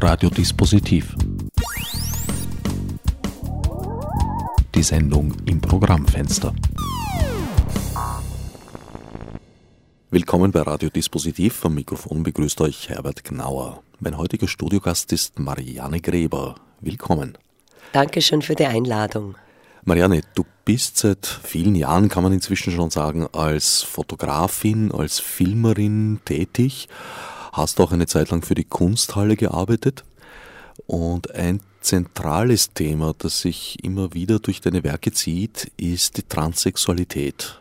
[0.00, 1.16] Radiodispositiv.
[4.72, 6.54] Die Sendung im Programmfenster.
[10.12, 11.64] Willkommen bei Radiodispositiv.
[11.64, 13.82] Am Mikrofon begrüßt euch Herbert Gnauer.
[13.98, 16.54] Mein heutiger Studiogast ist Marianne Gräber.
[16.80, 17.36] Willkommen.
[17.90, 19.34] Dankeschön für die Einladung.
[19.84, 26.20] Marianne, du bist seit vielen Jahren, kann man inzwischen schon sagen, als Fotografin, als Filmerin
[26.24, 26.88] tätig,
[27.58, 30.04] hast auch eine Zeit lang für die Kunsthalle gearbeitet
[30.86, 37.60] und ein zentrales Thema, das sich immer wieder durch deine Werke zieht, ist die Transsexualität.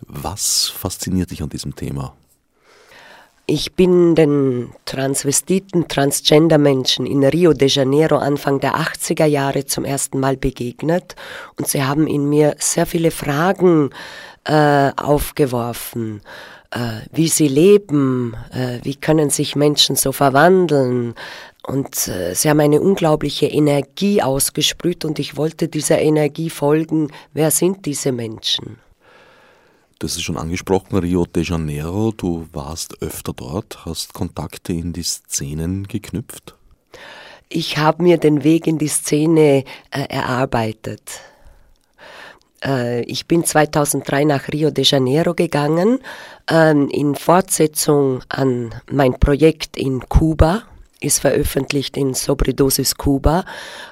[0.00, 2.14] Was fasziniert dich an diesem Thema?
[3.46, 10.20] Ich bin den Transvestiten, Transgender-Menschen in Rio de Janeiro Anfang der 80er Jahre zum ersten
[10.20, 11.16] Mal begegnet
[11.58, 13.90] und sie haben in mir sehr viele Fragen
[14.44, 16.22] äh, aufgeworfen.
[16.72, 21.14] Äh, wie sie leben, äh, wie können sich Menschen so verwandeln.
[21.66, 27.12] Und äh, sie haben eine unglaubliche Energie ausgesprüht und ich wollte dieser Energie folgen.
[27.34, 28.78] Wer sind diese Menschen?
[29.98, 32.10] Das ist schon angesprochen, Rio de Janeiro.
[32.16, 36.56] Du warst öfter dort, hast Kontakte in die Szenen geknüpft.
[37.50, 41.20] Ich habe mir den Weg in die Szene äh, erarbeitet.
[42.64, 46.00] Äh, ich bin 2003 nach Rio de Janeiro gegangen,
[46.50, 50.62] äh, in Fortsetzung an mein Projekt in Kuba
[51.02, 53.44] ist veröffentlicht in Sobredosis Kuba,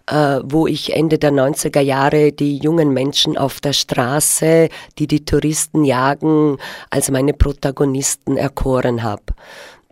[0.07, 5.25] äh, wo ich Ende der 90er Jahre die jungen Menschen auf der Straße, die die
[5.25, 9.25] Touristen jagen, als meine Protagonisten erkoren habe.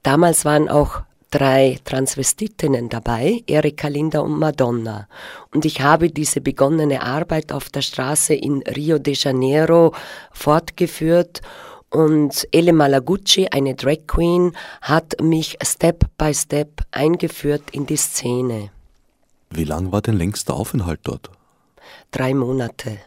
[0.02, 5.08] Damals waren auch drei Transvestitinnen dabei, Erika, Linda und Madonna.
[5.52, 9.94] Und ich habe diese begonnene Arbeit auf der Straße in Rio de Janeiro
[10.32, 11.42] fortgeführt
[11.90, 18.70] und Ele Malaguchi, eine Drag Queen, hat mich Step by Step eingeführt in die Szene.
[19.50, 21.30] Wie lang war dein längster Aufenthalt dort?
[22.10, 22.98] Drei Monate.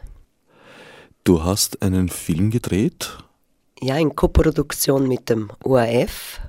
[1.23, 3.17] Du hast einen Film gedreht?
[3.79, 6.39] Ja, in Koproduktion mit dem ORF.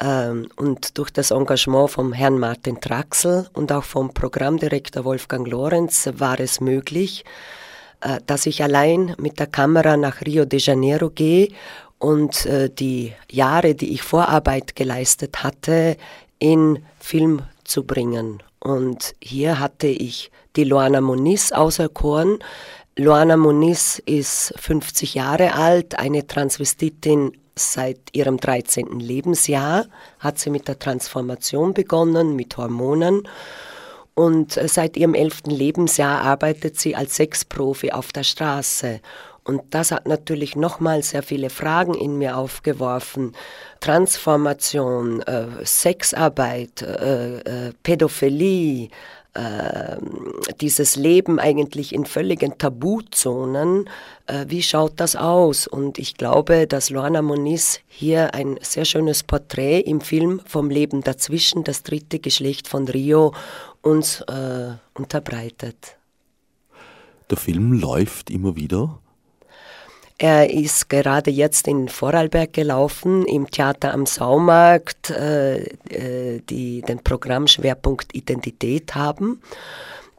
[0.00, 6.10] Ähm, und durch das Engagement vom Herrn Martin Traxel und auch vom Programmdirektor Wolfgang Lorenz
[6.16, 7.24] war es möglich,
[8.00, 11.48] äh, dass ich allein mit der Kamera nach Rio de Janeiro gehe
[11.98, 15.96] und äh, die Jahre, die ich Vorarbeit geleistet hatte,
[16.38, 18.42] in Film zu bringen.
[18.58, 22.38] Und hier hatte ich die Luana Moniz auserkoren.
[22.96, 28.98] Luana Moniz ist 50 Jahre alt, eine Transvestitin seit ihrem 13.
[28.98, 29.86] Lebensjahr,
[30.18, 33.28] hat sie mit der Transformation begonnen, mit Hormonen
[34.14, 39.00] und äh, seit ihrem elften Lebensjahr arbeitet sie als Sexprofi auf der Straße.
[39.42, 43.32] Und das hat natürlich nochmal sehr viele Fragen in mir aufgeworfen.
[43.80, 48.88] Transformation, äh, Sexarbeit, äh, äh, Pädophilie,
[49.34, 49.96] äh,
[50.60, 53.88] dieses Leben eigentlich in völligen Tabuzonen.
[54.26, 55.66] Äh, wie schaut das aus?
[55.66, 61.02] Und ich glaube, dass Luana Moniz hier ein sehr schönes Porträt im Film vom Leben
[61.02, 63.34] dazwischen, das dritte Geschlecht von Rio,
[63.82, 65.96] uns äh, unterbreitet.
[67.30, 68.98] Der Film läuft immer wieder.
[70.26, 77.00] Er ist gerade jetzt in Vorarlberg gelaufen, im Theater am Saumarkt, äh, äh, die den
[77.00, 79.42] Programmschwerpunkt Identität haben.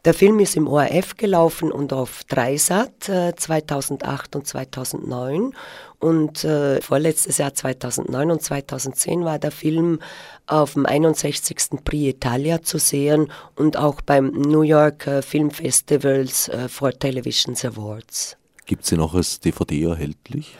[0.04, 5.52] Der Film ist im ORF gelaufen und auf Dreisat äh, 2008 und 2009
[5.98, 9.98] und äh, vorletztes Jahr 2009 und 2010 war der Film
[10.46, 11.82] auf dem 61.
[11.84, 17.56] Prix Italia zu sehen und auch beim New York äh, Film Festivals äh, for Television
[17.64, 18.36] Awards.
[18.66, 20.56] Gibt es sie noch als DVD erhältlich?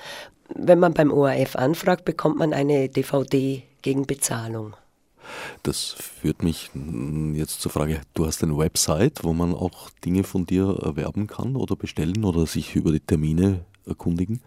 [0.55, 4.75] Wenn man beim ORF anfragt, bekommt man eine DVD gegen Bezahlung.
[5.65, 6.71] Das führt mich
[7.35, 11.57] jetzt zur Frage, du hast eine Website, wo man auch Dinge von dir erwerben kann
[11.57, 14.41] oder bestellen oder sich über die Termine erkundigen?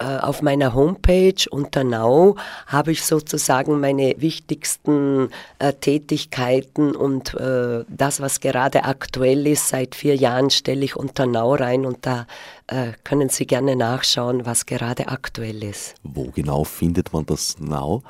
[0.00, 5.28] Äh, auf meiner Homepage unter Now habe ich sozusagen meine wichtigsten
[5.58, 9.68] äh, Tätigkeiten und äh, das, was gerade aktuell ist.
[9.68, 12.26] Seit vier Jahren stelle ich unter Now rein und da
[12.68, 15.96] äh, können Sie gerne nachschauen, was gerade aktuell ist.
[16.02, 18.02] Wo genau findet man das Now?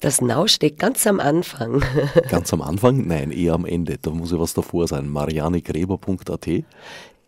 [0.00, 1.84] Das Now steht ganz am Anfang.
[2.28, 3.06] ganz am Anfang?
[3.06, 3.96] Nein, eher am Ende.
[3.96, 5.08] Da muss ja was davor sein.
[5.08, 6.48] marianegreber.at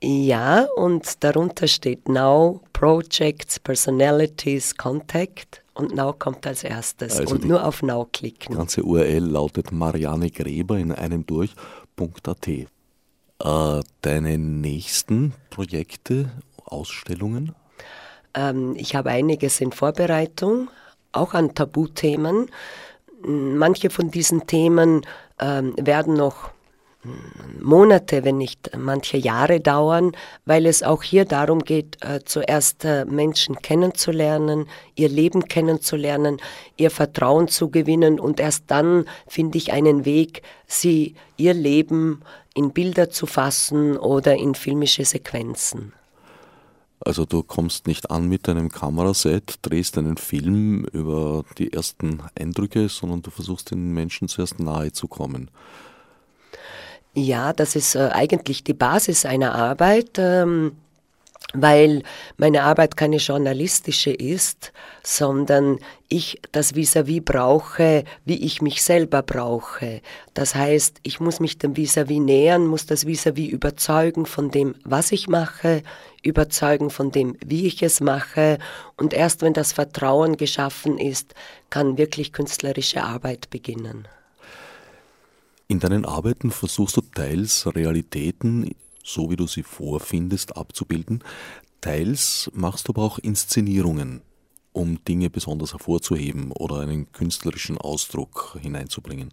[0.03, 7.45] ja, und darunter steht Now Projects, Personalities, Contact und Now kommt als erstes also und
[7.45, 8.53] nur auf Now klicken.
[8.53, 12.49] Die ganze URL lautet Marianne Gräber in einem durch.at.
[12.49, 12.67] Äh,
[14.03, 16.31] deine nächsten Projekte,
[16.65, 17.55] Ausstellungen?
[18.35, 20.71] Ähm, ich habe einiges in Vorbereitung,
[21.13, 22.51] auch an Tabuthemen.
[23.27, 25.03] manche von diesen Themen
[25.41, 26.51] ähm, werden noch
[27.61, 30.13] Monate, wenn nicht manche Jahre dauern,
[30.45, 36.39] weil es auch hier darum geht, äh, zuerst äh, Menschen kennenzulernen, ihr Leben kennenzulernen,
[36.77, 42.23] ihr Vertrauen zu gewinnen und erst dann finde ich einen Weg, sie ihr Leben
[42.55, 45.93] in Bilder zu fassen oder in filmische Sequenzen.
[47.01, 52.89] Also du kommst nicht an mit deinem Kameraset, drehst einen Film über die ersten Eindrücke,
[52.89, 55.51] sondern du versuchst den Menschen zuerst nahe zu kommen.
[57.15, 60.73] Ja, das ist äh, eigentlich die Basis einer Arbeit, ähm,
[61.53, 62.03] weil
[62.37, 64.73] meine Arbeit keine journalistische ist,
[65.05, 65.79] sondern
[66.09, 70.01] ich das vis-à-vis -vis brauche, wie ich mich selber brauche.
[70.35, 74.51] Das heißt, ich muss mich dem vis-à-vis -vis nähern, muss das vis-à-vis -vis überzeugen von
[74.51, 75.83] dem, was ich mache,
[76.23, 78.59] überzeugen von dem, wie ich es mache.
[78.97, 81.35] Und erst wenn das Vertrauen geschaffen ist,
[81.71, 84.09] kann wirklich künstlerische Arbeit beginnen.
[85.67, 91.25] In deinen Arbeiten versuchst du teils Realitäten, so wie du sie vorfindest, abzubilden,
[91.81, 94.21] teils machst du aber auch Inszenierungen,
[94.73, 99.33] um Dinge besonders hervorzuheben oder einen künstlerischen Ausdruck hineinzubringen.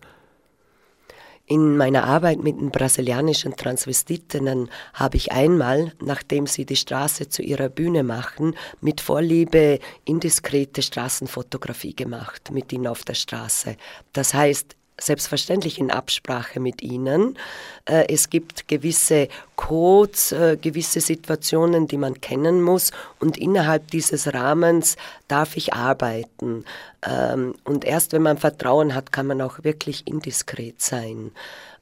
[1.47, 7.41] In meiner Arbeit mit den brasilianischen Transvestitinnen habe ich einmal, nachdem sie die Straße zu
[7.41, 13.75] ihrer Bühne machen, mit Vorliebe indiskrete Straßenfotografie gemacht mit ihnen auf der Straße.
[14.13, 17.37] Das heißt, selbstverständlich in Absprache mit Ihnen.
[17.85, 24.33] Äh, es gibt gewisse Codes, äh, gewisse Situationen, die man kennen muss und innerhalb dieses
[24.33, 24.97] Rahmens
[25.27, 26.65] darf ich arbeiten.
[27.03, 31.31] Ähm, und erst wenn man Vertrauen hat, kann man auch wirklich indiskret sein.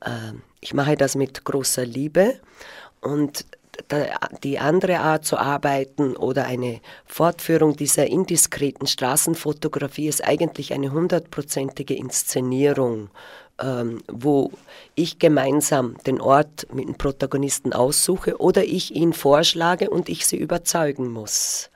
[0.06, 2.40] Ähm, ich mache das mit großer Liebe
[3.02, 3.46] und
[4.44, 11.96] die andere Art zu arbeiten oder eine Fortführung dieser indiskreten Straßenfotografie ist eigentlich eine hundertprozentige
[11.96, 13.10] Inszenierung,
[13.62, 14.52] ähm, wo
[14.96, 20.38] ich gemeinsam den Ort mit den Protagonisten aussuche oder ich ihn vorschlage und ich sie
[20.38, 21.70] überzeugen muss.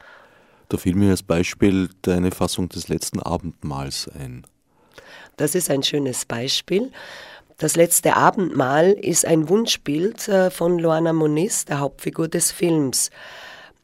[0.70, 4.46] Da fiel mir als Beispiel deine Fassung des letzten Abendmahls ein.
[5.38, 6.92] Das ist ein schönes Beispiel.
[7.64, 13.10] Das letzte Abendmahl ist ein Wunschbild äh, von Luana Moniz, der Hauptfigur des Films.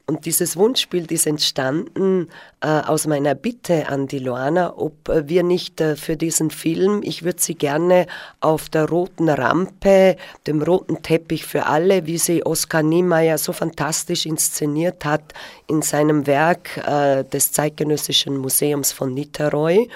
[0.06, 2.28] Und dieses Wunschbild ist entstanden
[2.60, 7.24] äh, aus meiner Bitte an die Luana, ob äh, wir nicht für diesen Film, ich
[7.24, 8.08] würde sie gerne
[8.42, 14.26] auf der roten Rampe, dem roten Teppich für alle, wie sie Oskar Niemeyer so fantastisch
[14.26, 15.24] inszeniert hat
[15.68, 16.84] in seinem Werk
[17.32, 19.88] des Zeitgenössischen Museums von Niteroi.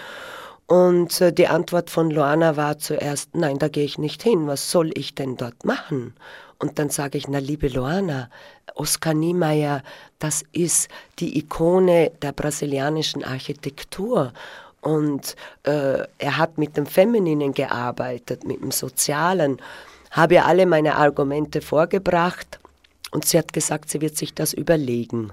[0.68, 4.71] Und äh, die Antwort von Luana war zuerst, nein, da gehe ich nicht hin, was
[4.71, 6.13] soll ich denn dort machen?
[6.60, 8.30] Und dann sage ich, na liebe Luana,
[8.75, 9.83] Oskar Niemeyer,
[10.19, 10.89] das ist
[11.19, 14.31] die Ikone der brasilianischen Architektur.
[14.80, 19.62] Und äh, er hat mit dem Femininen gearbeitet, mit dem Sozialen,
[20.12, 22.60] habe ihr alle meine Argumente vorgebracht
[23.12, 25.31] und sie hat gesagt, sie wird sich das überlegen.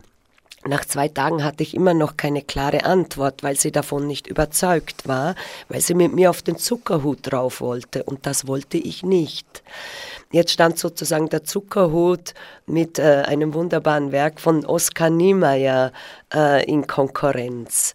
[0.67, 5.09] Nach zwei Tagen hatte ich immer noch keine klare Antwort, weil sie davon nicht überzeugt
[5.09, 5.35] war,
[5.71, 9.62] weil sie mit mir auf den Zuckerhut drauf wollte und das wollte ich nicht.
[10.31, 12.35] Jetzt stand sozusagen der Zuckerhut
[12.67, 15.93] mit äh, einem wunderbaren Werk von Oskar Niemeyer
[16.33, 17.95] äh, in Konkurrenz.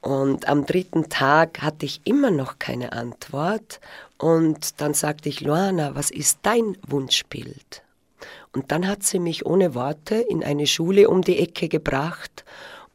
[0.00, 3.80] Und am dritten Tag hatte ich immer noch keine Antwort
[4.16, 7.82] und dann sagte ich, Luana, was ist dein Wunschbild?
[8.52, 12.44] Und dann hat sie mich ohne Worte in eine Schule um die Ecke gebracht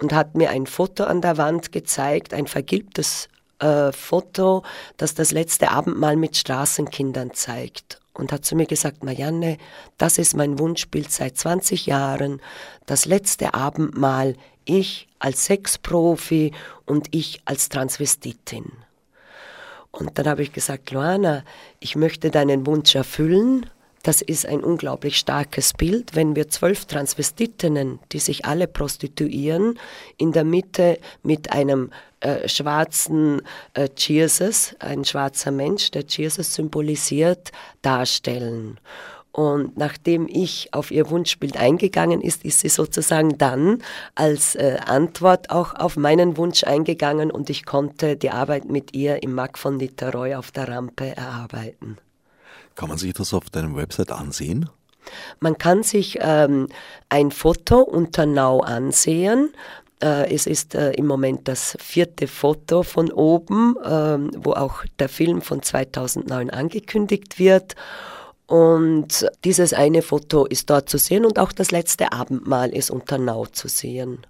[0.02, 3.30] und hat mir ein Foto an der Wand gezeigt, ein vergilbtes
[3.60, 4.64] äh, Foto,
[4.98, 8.00] das das letzte Abendmahl mit Straßenkindern zeigt.
[8.14, 9.58] Und hat zu mir gesagt, Marianne,
[9.98, 12.42] das ist mein Wunschbild seit 20 Jahren,
[12.86, 16.52] das letzte Abendmahl, ich als Sexprofi
[16.86, 18.72] und ich als Transvestitin.
[19.92, 21.44] Und dann habe ich gesagt, Luana,
[21.80, 23.70] ich möchte deinen Wunsch erfüllen
[24.04, 29.80] das ist ein unglaublich starkes Bild, wenn wir zwölf Transvestitinnen, die sich alle prostituieren,
[30.18, 33.42] in der Mitte mit einem äh, schwarzen
[33.74, 38.78] äh, Jesus, ein schwarzer Mensch, der Jesus symbolisiert, darstellen.
[39.32, 43.82] Und nachdem ich auf ihr Wunschbild eingegangen ist, ist sie sozusagen dann
[44.16, 49.24] als äh, Antwort auch auf meinen Wunsch eingegangen und ich konnte die Arbeit mit ihr
[49.24, 51.98] im Mac von Niteroi auf der Rampe erarbeiten.
[52.76, 54.70] Kann man sich das auf deinem Website ansehen?
[55.40, 56.68] Man kann sich ähm,
[57.10, 59.54] ein Foto unter Now ansehen.
[60.02, 65.10] Äh, es ist äh, im Moment das vierte Foto von oben, äh, wo auch der
[65.10, 67.76] Film von 2009 angekündigt wird.
[68.48, 73.18] Und dieses eine Foto ist dort zu sehen und auch das letzte Abendmahl ist unter
[73.18, 74.26] Now zu sehen.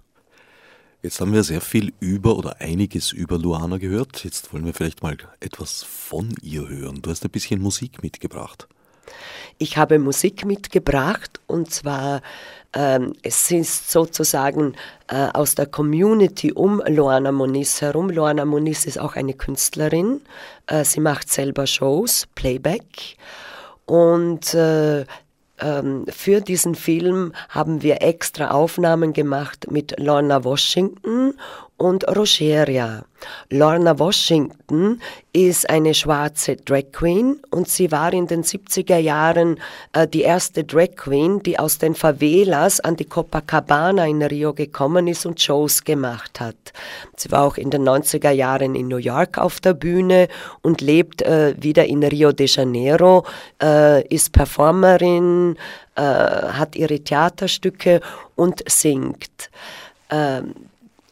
[1.03, 4.23] Jetzt haben wir sehr viel über oder einiges über Luana gehört.
[4.23, 7.01] Jetzt wollen wir vielleicht mal etwas von ihr hören.
[7.01, 8.69] Du hast ein bisschen Musik mitgebracht.
[9.57, 12.21] Ich habe Musik mitgebracht und zwar
[12.71, 14.75] ähm, es ist sozusagen
[15.09, 18.09] äh, aus der Community um Loana Moniz herum.
[18.09, 20.21] Loana Moniz ist auch eine Künstlerin.
[20.67, 23.17] Äh, sie macht selber Shows, Playback.
[23.85, 25.05] Und äh,
[25.63, 31.33] ähm, für diesen Film haben wir extra Aufnahmen gemacht mit Lorna Washington
[31.77, 33.03] und Rogeria.
[33.49, 35.01] Lorna Washington
[35.31, 39.59] ist eine schwarze Drag Queen und sie war in den 70er Jahren
[39.93, 45.07] äh, die erste Drag Queen, die aus den Favelas an die Copacabana in Rio gekommen
[45.07, 46.73] ist und Shows gemacht hat.
[47.15, 50.27] Sie war auch in den 90er Jahren in New York auf der Bühne
[50.61, 53.25] und lebt äh, wieder in Rio de Janeiro,
[53.61, 55.57] äh, ist Performerin,
[55.95, 58.01] äh, hat ihre Theaterstücke
[58.35, 59.49] und singt.
[60.09, 60.53] Ähm,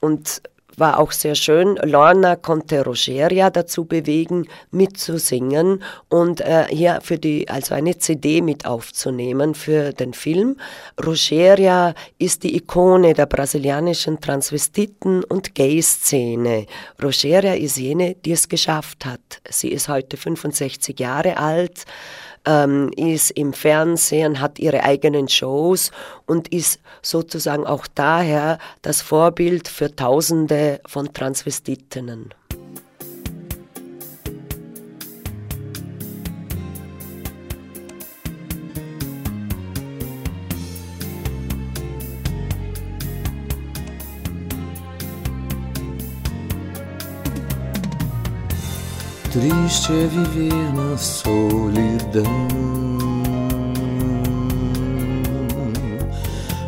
[0.01, 0.41] und
[0.81, 1.77] war auch sehr schön.
[1.77, 8.65] Lorna konnte Rogeria dazu bewegen, mitzusingen und äh, hier für die, also eine CD mit
[8.65, 10.57] aufzunehmen für den Film.
[11.01, 16.65] Rogeria ist die Ikone der brasilianischen Transvestiten- und Gay-Szene.
[17.01, 19.21] Rogeria ist jene, die es geschafft hat.
[19.49, 21.85] Sie ist heute 65 Jahre alt
[22.45, 25.91] ähm, ist im Fernsehen, hat ihre eigenen Shows
[26.25, 32.33] und ist sozusagen auch daher das Vorbild für Tausende von Transvestitinnen.
[49.31, 52.25] Triste é viver na solidão.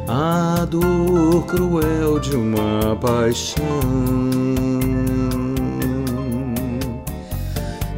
[0.08, 3.66] A dor cruel de uma paixão.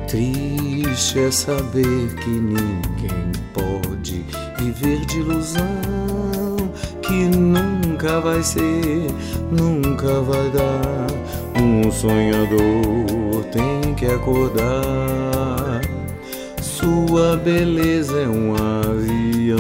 [0.07, 4.25] Triste é saber que ninguém pode
[4.57, 5.61] viver de ilusão.
[7.03, 9.11] Que nunca vai ser,
[9.51, 11.44] nunca vai dar.
[11.57, 15.81] Um sonhador tem que acordar.
[16.61, 19.59] Sua beleza é um avião.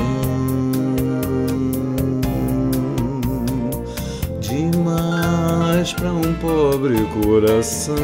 [4.39, 7.95] Demais para um pobre coração.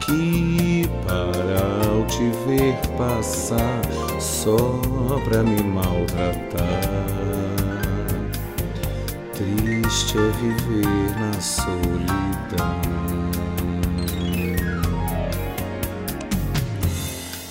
[0.00, 3.82] Que para ao te ver passar
[4.18, 4.80] só
[5.28, 6.85] pra me maltratar.
[9.96, 12.76] Triste é viver na solidão.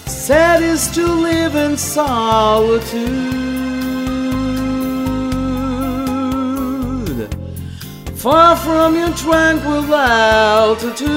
[0.06, 3.02] Sad is to live in solitude,
[8.16, 11.16] far from your tranquil altitude.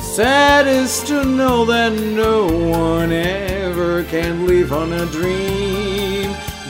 [0.00, 5.71] Sad is to know that no one ever can live on a dream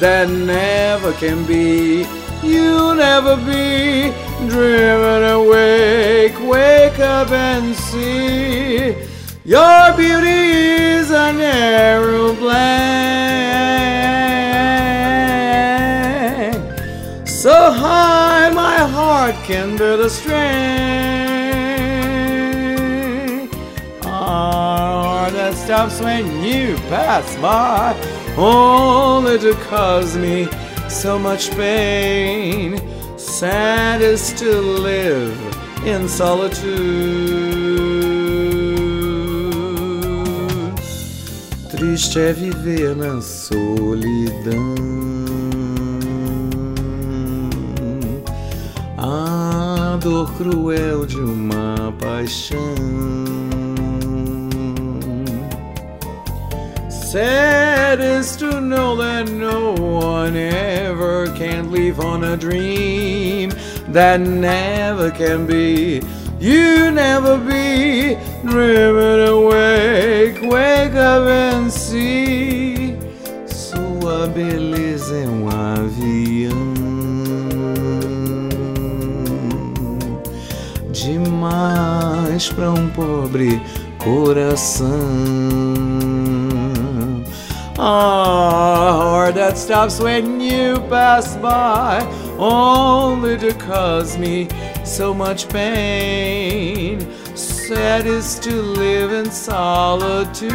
[0.02, 2.04] that never can be.
[2.42, 4.11] You'll never be
[4.49, 6.37] driven awake.
[6.40, 8.97] Wake up and see
[9.44, 10.42] your beauty
[10.99, 12.42] is an aeroplane.
[17.25, 21.32] So high my heart can bear the strain.
[25.83, 27.95] Stops when you pass by,
[28.37, 30.49] only to cause me
[30.89, 32.79] so much pain.
[33.19, 35.37] Sad is to live
[35.85, 36.62] in solitude.
[41.71, 44.75] Triste é viver na solidão.
[48.99, 53.62] A dor cruel de uma paixão.
[57.12, 63.50] Sad is to know that no one ever can live on a dream
[63.88, 66.00] that never can be.
[66.40, 68.16] You never be
[68.47, 70.40] driven awake.
[70.40, 72.97] Wake up and see.
[73.45, 76.73] Sua beleza é um avião.
[80.90, 83.61] Demais pra um pobre
[83.99, 86.12] coração.
[87.79, 92.00] A heart that stops when you pass by,
[92.38, 94.49] only to cause me
[94.85, 97.00] so much pain.
[97.35, 100.52] Sad is to live in solitude.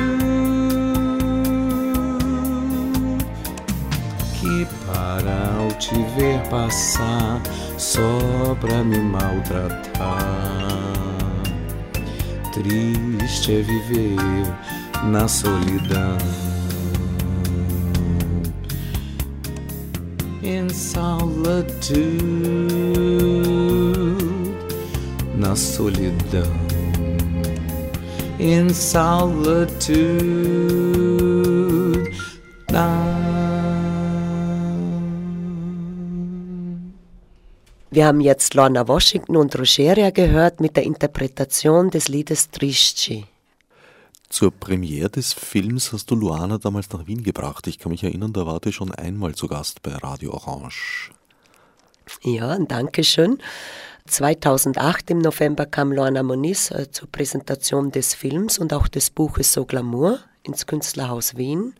[4.44, 7.42] E para ao te ver passar
[7.78, 10.18] só pra me maltratar.
[12.54, 14.56] Triste é viver
[15.04, 16.18] na solidão.
[20.48, 22.08] In solitude,
[25.36, 26.48] na solidão.
[28.40, 30.08] In solitude,
[32.72, 32.88] na
[37.92, 43.26] Wir haben jetzt Lorna Washington und Rogeria gehört mit der Interpretation des Liedes Trisci.
[44.30, 47.66] Zur Premiere des Films hast du Luana damals nach Wien gebracht.
[47.68, 51.12] Ich kann mich erinnern, da war die schon einmal zu Gast bei Radio Orange.
[52.24, 53.40] Ja, danke schön.
[54.06, 59.54] 2008 im November kam Lorna Moniz äh, zur Präsentation des Films und auch des Buches
[59.54, 61.74] So Glamour ins Künstlerhaus Wien.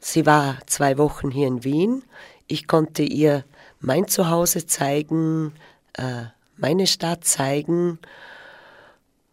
[0.00, 2.04] Sie war zwei Wochen hier in Wien.
[2.46, 3.44] Ich konnte ihr
[3.80, 5.52] mein Zuhause zeigen,
[5.94, 6.24] äh,
[6.56, 7.98] meine Stadt zeigen.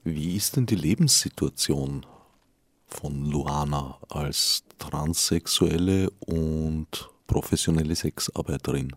[0.04, 2.06] Wie ist denn die Lebenssituation
[2.94, 8.96] von Luana als transsexuelle und professionelle Sexarbeiterin?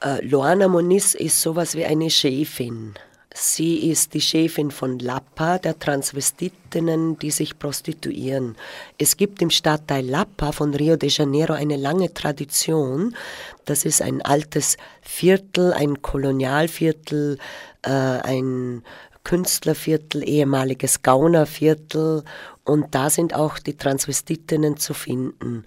[0.00, 2.94] Äh, Luana Moniz ist sowas wie eine Chefin.
[3.34, 8.56] Sie ist die Chefin von Lappa, der Transvestitinnen, die sich prostituieren.
[8.98, 13.16] Es gibt im Stadtteil Lappa von Rio de Janeiro eine lange Tradition.
[13.64, 17.38] Das ist ein altes Viertel, ein Kolonialviertel,
[17.82, 18.82] äh, ein
[19.24, 22.24] Künstlerviertel, ehemaliges Gaunerviertel
[22.64, 25.64] und da sind auch die Transvestitinnen zu finden.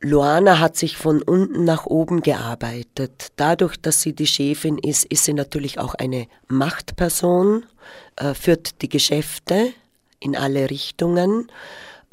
[0.00, 3.28] Luana hat sich von unten nach oben gearbeitet.
[3.36, 7.64] Dadurch, dass sie die Chefin ist, ist sie natürlich auch eine Machtperson,
[8.16, 9.72] äh, führt die Geschäfte
[10.20, 11.50] in alle Richtungen,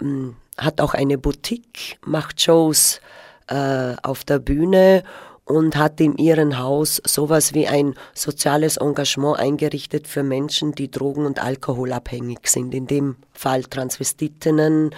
[0.02, 3.02] ähm, hat auch eine Boutique, macht Shows
[3.48, 5.04] äh, auf der Bühne
[5.54, 11.26] und hat in ihrem Haus sowas wie ein soziales Engagement eingerichtet für Menschen, die drogen-
[11.26, 12.74] und alkoholabhängig sind.
[12.74, 14.92] In dem Fall Transvestitinnen,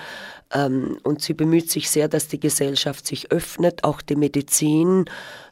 [0.53, 5.06] ähm, und sie bemüht sich sehr, dass die Gesellschaft sich öffnet, auch die Medizin,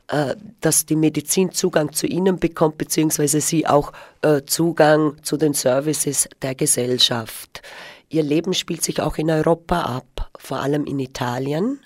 [0.08, 5.54] äh, dass die Medizin Zugang zu ihnen bekommt, beziehungsweise sie auch äh, Zugang zu den
[5.54, 7.62] Services der Gesellschaft.
[8.10, 11.80] Ihr Leben spielt sich auch in Europa ab, vor allem in Italien.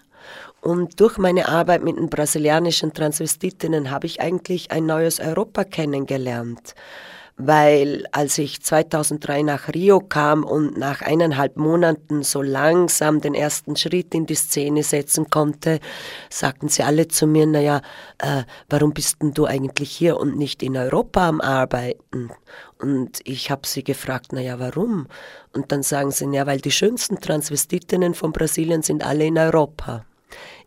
[0.67, 6.75] Und durch meine Arbeit mit den brasilianischen Transvestitinnen habe ich eigentlich ein neues Europa kennengelernt
[7.39, 13.75] weil als ich 2003 nach Rio kam und nach eineinhalb Monaten so langsam den ersten
[13.75, 15.79] Schritt in die Szene setzen konnte,
[16.31, 17.81] sagten sie alle zu mir, naja,
[18.17, 22.31] äh, warum bist denn du eigentlich hier und nicht in Europa am Arbeiten?
[22.79, 25.05] Und ich habe sie gefragt, naja, warum?
[25.53, 30.03] Und dann sagen sie, ja, weil die schönsten Transvestitinnen von Brasilien sind alle in Europa.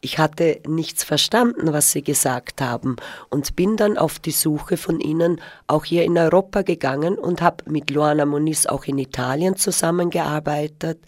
[0.03, 2.97] Ich hatte nichts verstanden, was sie gesagt haben
[3.29, 7.71] und bin dann auf die Suche von ihnen auch hier in Europa gegangen und habe
[7.71, 11.01] mit Luana Moniz auch in Italien zusammengearbeitet,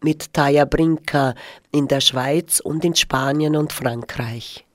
[0.00, 1.34] mit Taya Brinca
[1.72, 4.67] in der Schweiz und in Spanien und Frankreich.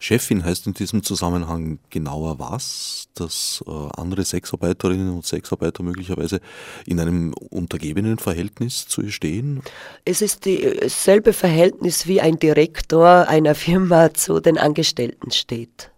[0.00, 6.40] Chefin heißt in diesem Zusammenhang genauer was, dass äh, andere Sexarbeiterinnen und Sexarbeiter möglicherweise
[6.86, 9.62] in einem untergebenen Verhältnis zu ihr stehen?
[10.04, 15.90] Es ist dasselbe Verhältnis wie ein Direktor einer Firma zu den Angestellten steht.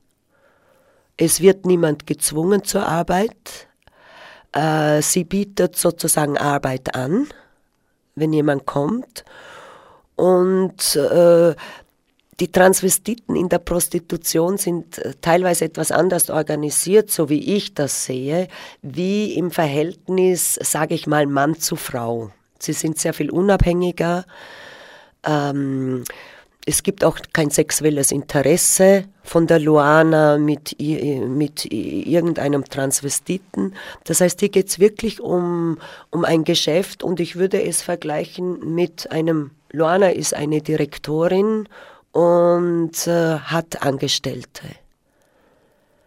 [1.19, 3.69] Es wird niemand gezwungen zur Arbeit.
[4.53, 7.27] Äh, sie bietet sozusagen Arbeit an,
[8.15, 9.27] wenn jemand kommt.
[10.17, 11.55] Und äh,
[12.40, 18.07] die Transvestiten in der Prostitution sind äh, teilweise etwas anders organisiert, so wie ich das
[18.07, 18.48] sehe,
[18.83, 22.31] wie im Verhältnis, sage ich mal, Mann zu Frau.
[22.59, 24.24] Sie sind sehr viel unabhängiger.
[25.24, 26.05] Ähm,
[26.66, 33.74] es gibt auch kein sexuelles Interesse von der Luana mit, mit irgendeinem Transvestiten.
[34.05, 35.79] Das heißt, hier geht es wirklich um,
[36.11, 41.66] um ein Geschäft und ich würde es vergleichen mit einem, Luana ist eine Direktorin
[42.12, 44.68] und äh, hat Angestellte.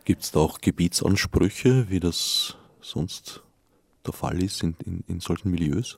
[0.06, 3.42] Gibt es da auch Gebietsansprüche, wie das sonst
[4.06, 5.98] der Fall ist in, in, in solchen Milieus?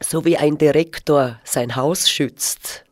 [0.00, 2.84] So wie ein Direktor sein Haus schützt,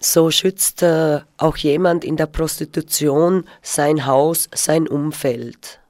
[0.00, 5.80] so schützt äh, auch jemand in der Prostitution sein Haus, sein Umfeld.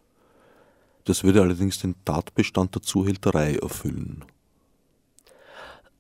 [1.05, 4.25] Das würde allerdings den Tatbestand der Zuhälterei erfüllen.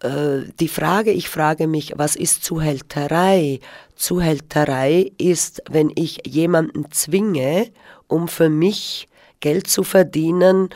[0.03, 3.61] Äh, die Frage, ich frage mich, was ist Zuhälterei?
[3.97, 7.71] Zuhälterei ist, wenn ich jemanden zwinge,
[8.07, 9.09] um für mich
[9.41, 10.71] Geld zu verdienen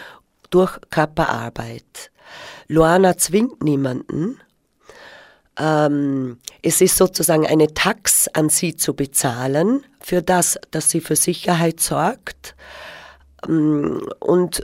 [0.50, 2.10] durch Körperarbeit.
[2.68, 4.38] Luana zwingt niemanden,
[5.58, 11.16] Ähm, es ist sozusagen eine Tax an sie zu bezahlen für das, dass sie für
[11.16, 12.54] Sicherheit sorgt.
[13.48, 14.62] Ähm, und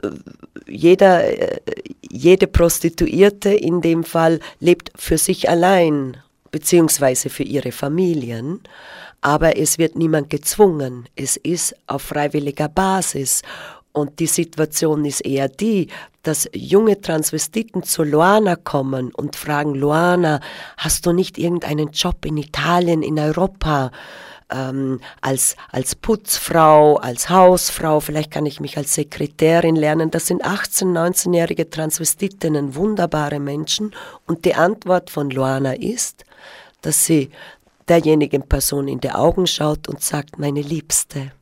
[0.67, 1.61] jeder, äh,
[2.03, 6.17] jede Prostituierte in dem Fall lebt für sich allein,
[6.51, 8.61] beziehungsweise für ihre Familien.
[9.21, 11.09] Aber es wird niemand gezwungen.
[11.17, 13.43] Es ist auf freiwilliger Basis.
[13.93, 15.89] Und die Situation ist eher die,
[16.23, 20.41] dass junge Transvestiten zu Luana kommen und fragen, Luana,
[20.77, 23.91] hast du nicht irgendeinen Job in Italien, in Europa?
[24.51, 30.11] Ähm, als, als Putzfrau, als Hausfrau, vielleicht kann ich mich als Sekretärin lernen.
[30.11, 33.95] Das sind 18-, 19-jährige Transvestitinnen, wunderbare Menschen.
[34.27, 36.25] Und die Antwort von Luana ist,
[36.81, 37.31] dass sie
[37.89, 41.33] derjenigen Person in die Augen schaut und sagt, meine Liebste,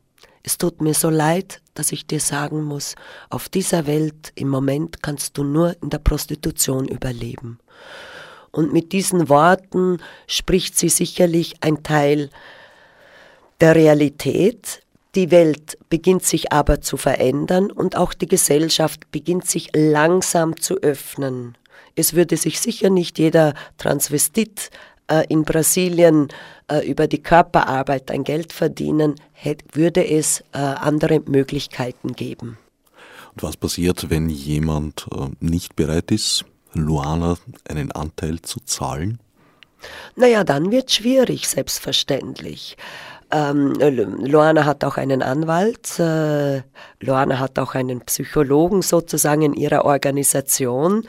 [0.42, 2.94] es tut mir so leid, dass ich dir sagen muss,
[3.30, 7.58] auf dieser Welt im Moment kannst du nur in der Prostitution überleben.
[8.52, 12.30] Und mit diesen Worten spricht sie sicherlich ein Teil
[13.60, 14.82] der Realität.
[15.14, 20.76] Die Welt beginnt sich aber zu verändern und auch die Gesellschaft beginnt sich langsam zu
[20.76, 21.56] öffnen.
[21.94, 24.70] Es würde sich sicher nicht jeder Transvestit
[25.08, 26.28] äh, in Brasilien
[26.68, 29.14] äh, über die Körperarbeit ein Geld verdienen,
[29.72, 32.58] würde es äh, andere Möglichkeiten geben.
[33.34, 35.06] Und was passiert, wenn jemand
[35.40, 37.36] nicht bereit ist, Luana
[37.68, 39.20] einen Anteil zu zahlen?
[40.16, 42.76] Naja, dann wird es schwierig, selbstverständlich.
[43.36, 43.74] Ähm,
[44.24, 46.62] Luana hat auch einen Anwalt, äh,
[47.00, 51.06] Luana hat auch einen Psychologen sozusagen in ihrer Organisation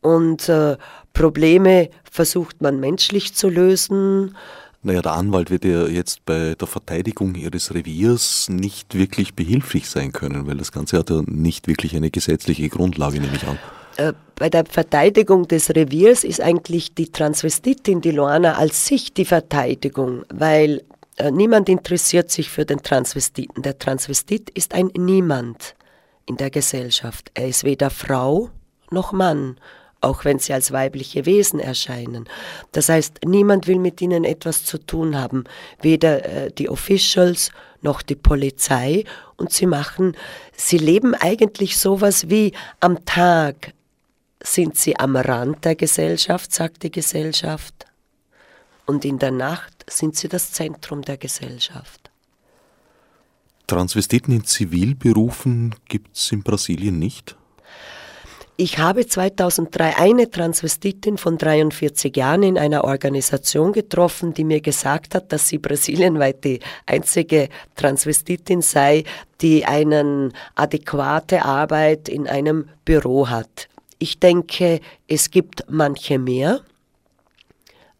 [0.00, 0.76] und äh,
[1.12, 4.36] Probleme versucht man menschlich zu lösen.
[4.82, 10.12] Naja, der Anwalt wird ja jetzt bei der Verteidigung ihres Reviers nicht wirklich behilflich sein
[10.12, 13.58] können, weil das Ganze hat ja nicht wirklich eine gesetzliche Grundlage, nehme ich an.
[13.96, 19.24] Äh, bei der Verteidigung des Reviers ist eigentlich die Transvestitin, die Luana, als sich die
[19.24, 20.82] Verteidigung, weil
[21.30, 23.62] niemand interessiert sich für den Transvestiten.
[23.62, 25.74] Der Transvestit ist ein Niemand
[26.26, 27.30] in der Gesellschaft.
[27.34, 28.50] Er ist weder Frau
[28.90, 29.58] noch Mann
[30.00, 32.28] auch wenn sie als weibliche Wesen erscheinen.
[32.72, 35.44] Das heißt, niemand will mit ihnen etwas zu tun haben,
[35.80, 37.50] weder äh, die Officials
[37.80, 39.04] noch die Polizei.
[39.36, 40.16] Und sie machen,
[40.54, 43.72] sie leben eigentlich sowas wie am Tag
[44.42, 47.85] sind sie am Rand der Gesellschaft, sagt die Gesellschaft,
[48.86, 52.10] und in der Nacht sind sie das Zentrum der Gesellschaft.
[53.66, 57.36] Transvestiten in Zivilberufen gibt es in Brasilien nicht?
[58.58, 65.14] Ich habe 2003 eine Transvestitin von 43 Jahren in einer Organisation getroffen, die mir gesagt
[65.14, 69.04] hat, dass sie brasilienweit die einzige Transvestitin sei,
[69.42, 73.68] die eine adäquate Arbeit in einem Büro hat.
[73.98, 76.62] Ich denke, es gibt manche mehr,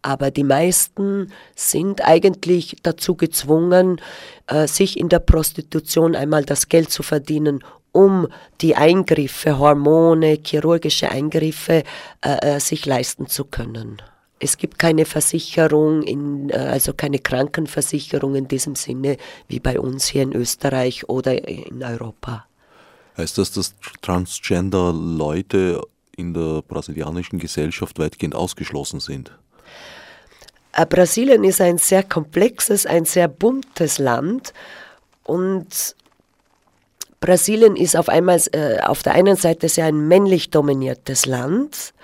[0.03, 4.01] aber die meisten sind eigentlich dazu gezwungen,
[4.47, 8.29] äh, sich in der Prostitution einmal das Geld zu verdienen, um
[8.61, 11.83] die Eingriffe, Hormone, chirurgische Eingriffe
[12.21, 14.03] äh, äh, sich leisten zu können.
[14.39, 19.17] Es gibt keine Versicherung, in, also keine Krankenversicherung in diesem Sinne
[19.49, 22.45] wie bei uns hier in Österreich oder in Europa.
[23.17, 25.81] Heißt das, dass Transgender-Leute
[26.17, 29.33] in der brasilianischen Gesellschaft weitgehend ausgeschlossen sind?
[30.77, 34.53] Äh, Brasilien ist ein sehr komplexes, ein sehr buntes Land
[35.25, 35.97] und
[37.19, 41.95] Brasilien ist auf einmal äh, auf der einen Seite sehr ein männlich dominiertes Land.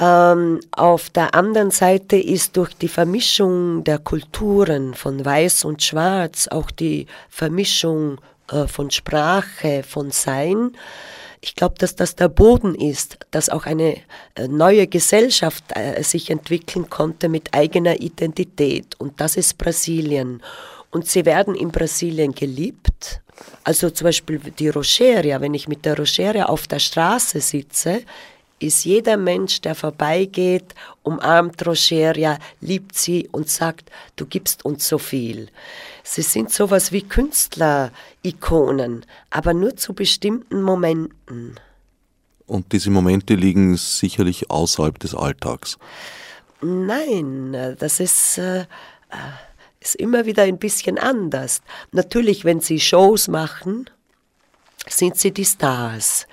[0.00, 6.48] Ähm, auf der anderen Seite ist durch die Vermischung der Kulturen von Weiß und Schwarz,
[6.48, 8.18] auch die Vermischung
[8.50, 10.72] äh, von Sprache, von Sein,
[11.40, 13.96] ich glaube, dass das der Boden ist, dass auch eine
[14.34, 18.94] äh, neue Gesellschaft äh, sich entwickeln konnte mit eigener Identität.
[18.98, 20.42] Und das ist Brasilien.
[20.90, 23.22] Und sie werden in Brasilien geliebt.
[23.64, 28.02] Also zum Beispiel die Rocheria, wenn ich mit der Rocheria auf der Straße sitze,
[28.58, 34.98] ist jeder Mensch, der vorbeigeht, umarmt Rocheria, liebt sie und sagt, du gibst uns so
[34.98, 35.48] viel.
[36.12, 41.54] Sie sind sowas wie Künstler-Ikonen, aber nur zu bestimmten Momenten.
[42.48, 45.78] Und diese Momente liegen sicherlich außerhalb des Alltags.
[46.60, 48.38] Nein, das ist...
[48.38, 48.64] Äh,
[49.78, 51.62] ist immer wieder ein bisschen anders.
[51.92, 53.88] Natürlich, wenn sie Shows machen,
[54.88, 56.26] sind sie die Stars.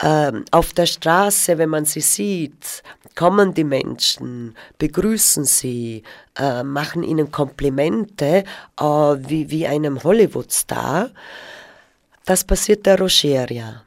[0.00, 2.82] Ähm, auf der Straße, wenn man sie sieht,
[3.18, 6.04] kommen die Menschen, begrüßen sie,
[6.38, 8.44] äh, machen ihnen Komplimente
[8.78, 11.10] äh, wie, wie einem Hollywood-Star.
[12.24, 13.82] Das passiert der Rogeria.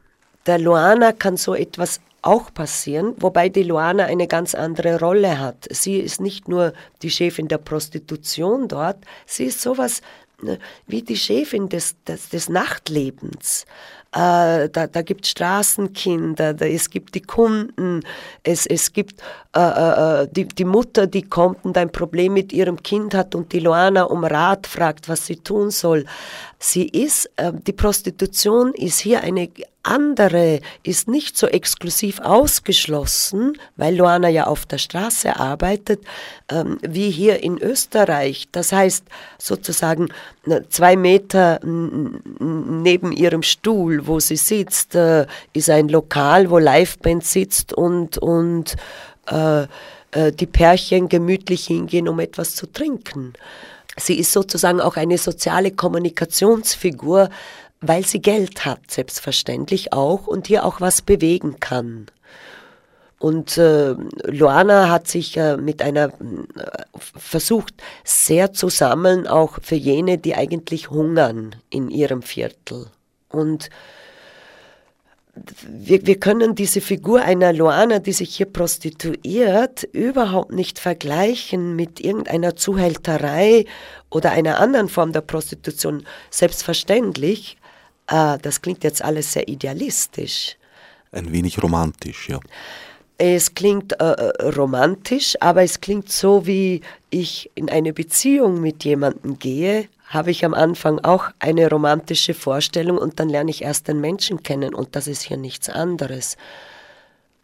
[0.46, 5.66] Der Luana kann so etwas auch passieren, wobei die Luana eine ganz andere Rolle hat.
[5.70, 10.02] Sie ist nicht nur die Chefin der Prostitution dort, sie ist sowas
[10.42, 13.66] ne, wie die Chefin des, des, des Nachtlebens.
[14.14, 18.02] Äh, da, da gibt Straßenkinder, da, es gibt die Kunden,
[18.44, 19.22] es, es gibt
[19.56, 23.36] äh, äh, äh, die, die Mutter, die kommt und ein Problem mit ihrem Kind hat
[23.36, 26.06] und die Loana um Rat fragt, was sie tun soll.
[26.60, 29.50] Sie ist, äh, die Prostitution ist hier eine
[29.84, 36.02] andere, ist nicht so exklusiv ausgeschlossen, weil Loana ja auf der Straße arbeitet,
[36.50, 38.48] ähm, wie hier in Österreich.
[38.52, 39.06] Das heißt
[39.38, 40.10] sozusagen
[40.70, 47.74] zwei Meter neben ihrem Stuhl, wo sie sitzt, äh, ist ein Lokal, wo Liveband sitzt
[47.74, 48.76] und, und
[49.30, 49.64] äh,
[50.12, 53.34] äh, die Pärchen gemütlich hingehen, um etwas zu trinken.
[53.98, 57.30] Sie ist sozusagen auch eine soziale Kommunikationsfigur,
[57.82, 62.08] weil sie Geld hat, selbstverständlich auch, und hier auch was bewegen kann.
[63.22, 69.76] Und äh, Luana hat sich äh, mit einer äh, versucht, sehr zu sammeln, auch für
[69.76, 72.88] jene, die eigentlich hungern in ihrem Viertel.
[73.30, 73.70] Und
[75.64, 82.00] wir, wir können diese Figur einer Luana, die sich hier prostituiert, überhaupt nicht vergleichen mit
[82.00, 83.66] irgendeiner Zuhälterei
[84.10, 86.06] oder einer anderen Form der Prostitution.
[86.32, 87.58] Selbstverständlich,
[88.08, 90.58] äh, das klingt jetzt alles sehr idealistisch.
[91.12, 92.40] Ein wenig romantisch, ja.
[93.18, 98.84] Es klingt äh, äh romantisch, aber es klingt so, wie ich in eine Beziehung mit
[98.84, 103.88] jemandem gehe, habe ich am Anfang auch eine romantische Vorstellung und dann lerne ich erst
[103.88, 106.36] den Menschen kennen und das ist hier nichts anderes.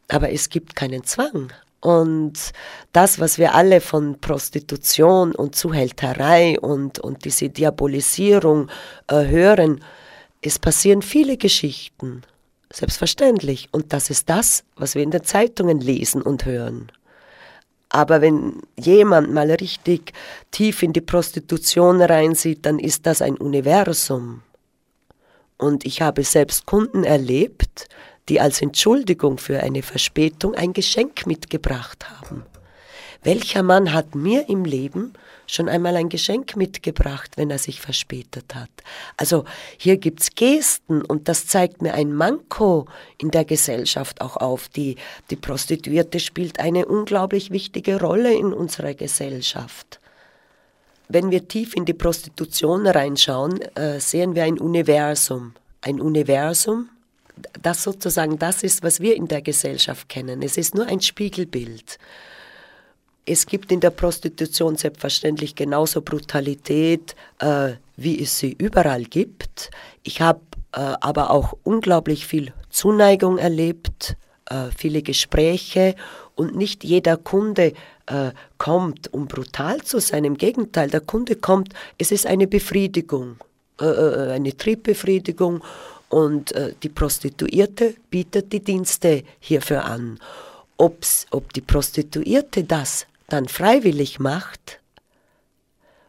[0.09, 1.51] Aber es gibt keinen Zwang.
[1.79, 2.53] Und
[2.91, 8.69] das, was wir alle von Prostitution und Zuhälterei und, und diese Diabolisierung
[9.07, 9.81] äh, hören,
[10.41, 12.23] es passieren viele Geschichten,
[12.71, 13.69] selbstverständlich.
[13.71, 16.91] Und das ist das, was wir in den Zeitungen lesen und hören.
[17.89, 20.13] Aber wenn jemand mal richtig
[20.51, 24.41] tief in die Prostitution reinsieht, dann ist das ein Universum.
[25.57, 27.87] Und ich habe selbst Kunden erlebt,
[28.29, 32.43] die als Entschuldigung für eine Verspätung ein Geschenk mitgebracht haben.
[33.23, 35.13] Welcher Mann hat mir im Leben
[35.47, 38.69] schon einmal ein Geschenk mitgebracht, wenn er sich verspätet hat.
[39.15, 39.45] Also
[39.77, 44.67] hier gibt's Gesten und das zeigt mir ein Manko in der Gesellschaft auch auf.
[44.69, 44.97] Die,
[45.29, 49.99] die Prostituierte spielt eine unglaublich wichtige Rolle in unserer Gesellschaft.
[51.09, 55.53] Wenn wir tief in die Prostitution reinschauen, äh, sehen wir ein Universum.
[55.79, 56.89] Ein Universum,
[57.61, 60.41] das sozusagen das ist, was wir in der Gesellschaft kennen.
[60.41, 61.97] Es ist nur ein Spiegelbild.
[63.29, 69.69] Es gibt in der Prostitution selbstverständlich genauso Brutalität, äh, wie es sie überall gibt.
[70.03, 70.39] Ich habe
[70.71, 74.15] äh, aber auch unglaublich viel Zuneigung erlebt,
[74.49, 75.95] äh, viele Gespräche
[76.35, 77.73] und nicht jeder Kunde
[78.05, 80.23] äh, kommt, um brutal zu sein.
[80.23, 83.35] Im Gegenteil, der Kunde kommt, es ist eine Befriedigung,
[83.81, 85.61] äh, äh, eine Triebbefriedigung
[86.07, 90.17] und die Prostituierte bietet die Dienste hierfür an.
[90.77, 94.79] Ob's, ob die Prostituierte das dann freiwillig macht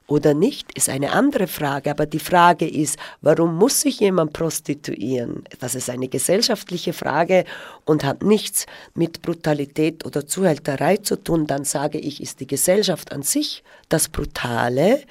[0.09, 1.91] oder nicht, ist eine andere Frage.
[1.91, 5.45] Aber die Frage ist, warum muss sich jemand prostituieren?
[5.61, 7.45] Das ist eine gesellschaftliche Frage
[7.85, 11.47] und hat nichts mit Brutalität oder Zuhälterei zu tun.
[11.47, 15.03] Dann sage ich, ist die Gesellschaft an sich das Brutale,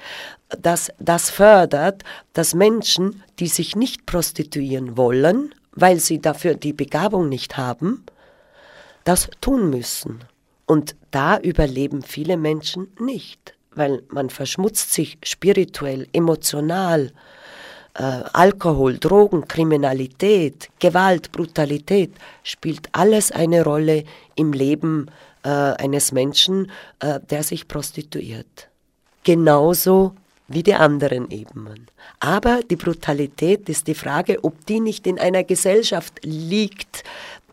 [0.48, 7.28] das, das fördert, dass Menschen, die sich nicht prostituieren wollen, weil sie dafür die Begabung
[7.28, 8.04] nicht haben,
[9.04, 10.24] das tun müssen.
[10.66, 17.12] Und da überleben viele Menschen nicht, weil man verschmutzt sich spirituell, emotional.
[17.94, 24.04] Äh, Alkohol, Drogen, Kriminalität, Gewalt, Brutalität spielt alles eine Rolle
[24.36, 25.10] im Leben
[25.42, 28.68] äh, eines Menschen, äh, der sich prostituiert.
[29.24, 30.14] Genauso
[30.48, 31.86] wie die anderen Ebenen.
[32.20, 37.04] Aber die Brutalität ist die Frage, ob die nicht in einer Gesellschaft liegt,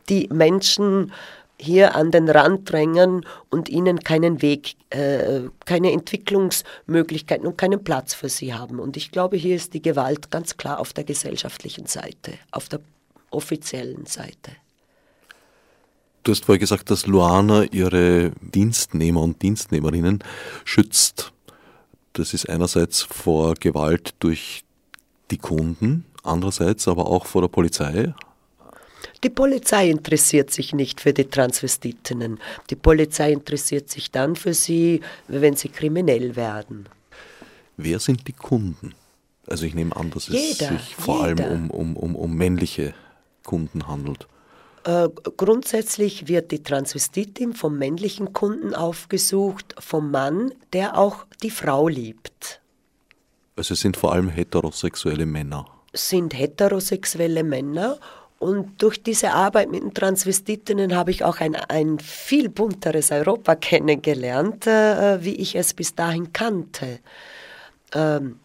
[0.10, 1.12] die Menschen
[1.60, 8.13] hier an den Rand drängen und ihnen keinen Weg, äh, keine Entwicklungsmöglichkeiten und keinen Platz
[8.13, 8.80] für sie haben.
[8.80, 12.82] Und ich glaube, hier ist die Gewalt ganz klar auf der gesellschaftlichen Seite, auf der
[13.32, 14.52] offiziellen Seite.
[16.24, 20.24] Du hast vorher gesagt, dass Luana ihre Dienstnehmer und Dienstnehmerinnen
[20.63, 21.32] schützt.
[22.13, 24.63] Das ist einerseits vor Gewalt durch
[25.30, 28.13] die Kunden, andererseits aber auch vor der Polizei.
[29.24, 32.39] Die Polizei interessiert sich nicht für die Transvestitinnen.
[32.70, 36.88] Die Polizei interessiert sich dann für sie, wenn sie kriminell werden.
[37.78, 38.94] Wer sind die Kunden?
[39.48, 41.46] Also ich nehme an, dass es jeder, sich vor jeder.
[41.46, 42.94] allem um, um, um, um männliche
[43.44, 44.28] Kunden handelt.
[44.86, 51.88] Äh, grundsätzlich wird die Transvestitin vom männlichen Kunden aufgesucht, vom Mann, der auch die Frau
[51.88, 52.62] liebt.
[53.56, 55.65] Also es sind vor allem heterosexuelle Männer.
[55.94, 57.98] Sind heterosexuelle Männer
[58.39, 63.56] und durch diese Arbeit mit den Transvestitinnen habe ich auch ein, ein viel bunteres Europa
[63.56, 67.00] kennengelernt, äh, wie ich es bis dahin kannte.
[67.93, 68.39] Ähm,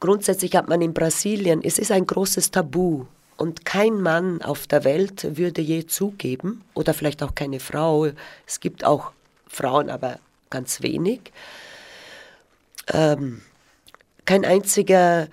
[0.00, 4.84] grundsätzlich hat man in Brasilien, es ist ein großes Tabu und kein Mann auf der
[4.84, 8.08] Welt würde je zugeben, oder vielleicht auch keine Frau,
[8.46, 9.12] es gibt auch
[9.46, 10.18] Frauen, aber
[10.50, 11.20] ganz wenig,
[12.92, 13.42] ähm,
[14.24, 15.28] kein einziger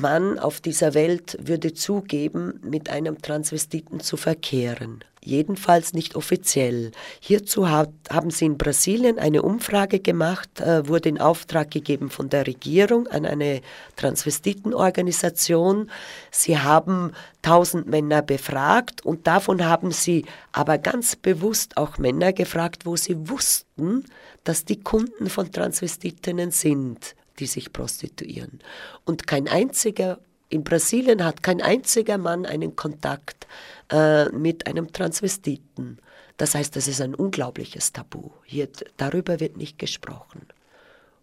[0.00, 5.04] Mann auf dieser Welt würde zugeben, mit einem Transvestiten zu verkehren.
[5.22, 6.92] Jedenfalls nicht offiziell.
[7.18, 12.28] Hierzu hat, haben sie in Brasilien eine Umfrage gemacht, äh, wurde in Auftrag gegeben von
[12.28, 13.62] der Regierung an eine
[13.96, 15.90] Transvestitenorganisation.
[16.30, 22.84] Sie haben tausend Männer befragt und davon haben sie aber ganz bewusst auch Männer gefragt,
[22.84, 24.04] wo sie wussten,
[24.44, 28.60] dass die Kunden von Transvestitinnen sind die sich prostituieren.
[29.04, 30.18] Und kein einziger,
[30.48, 33.46] in Brasilien hat kein einziger Mann einen Kontakt
[33.90, 35.98] äh, mit einem Transvestiten.
[36.36, 38.30] Das heißt, das ist ein unglaubliches Tabu.
[38.44, 40.46] Hier, darüber wird nicht gesprochen.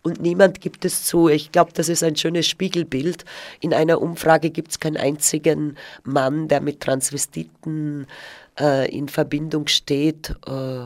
[0.04, 1.30] Und niemand gibt es zu.
[1.30, 3.24] Ich glaube, das ist ein schönes Spiegelbild.
[3.60, 8.08] In einer Umfrage gibt es keinen einzigen Mann, der mit Transvestiten
[8.60, 10.86] äh, in Verbindung steht, äh,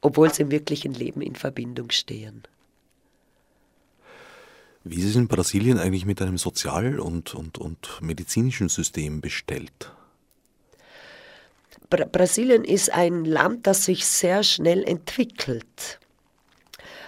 [0.00, 2.42] obwohl sie im wirklichen Leben in Verbindung stehen.
[4.84, 9.92] Wie ist es in Brasilien eigentlich mit einem sozial- und, und, und medizinischen System bestellt?
[11.88, 16.00] Bra Brasilien ist ein Land, das sich sehr schnell entwickelt.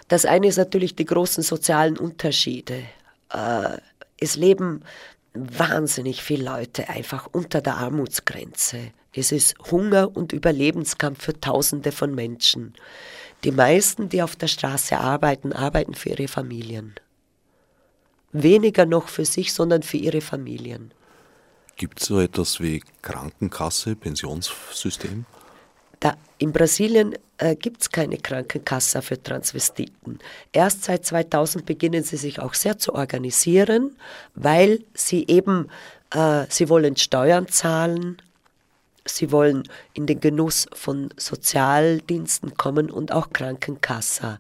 [0.07, 2.85] Das eine ist natürlich die großen sozialen Unterschiede.
[3.33, 3.79] Äh,
[4.19, 4.83] es leben
[5.33, 8.93] wahnsinnig viele Leute einfach unter der Armutsgrenze.
[9.13, 12.75] Es ist Hunger und Überlebenskampf für Tausende von Menschen.
[13.43, 16.95] Die meisten, die auf der Straße arbeiten, arbeiten für ihre Familien
[18.35, 20.93] weniger noch für sich, sondern für ihre Familien.
[21.77, 25.25] Gibt es so etwas wie Krankenkasse, Pensionssystem?
[26.01, 30.19] Da, in Brasilien äh, gibt es keine Krankenkasse für Transvestiten.
[30.53, 33.97] Erst seit 2000 beginnen sie sich auch sehr zu organisieren,
[34.35, 35.69] weil sie eben,
[36.13, 38.21] äh, sie wollen Steuern zahlen,
[39.05, 44.39] sie wollen in den Genuss von Sozialdiensten kommen und auch Krankenkasse.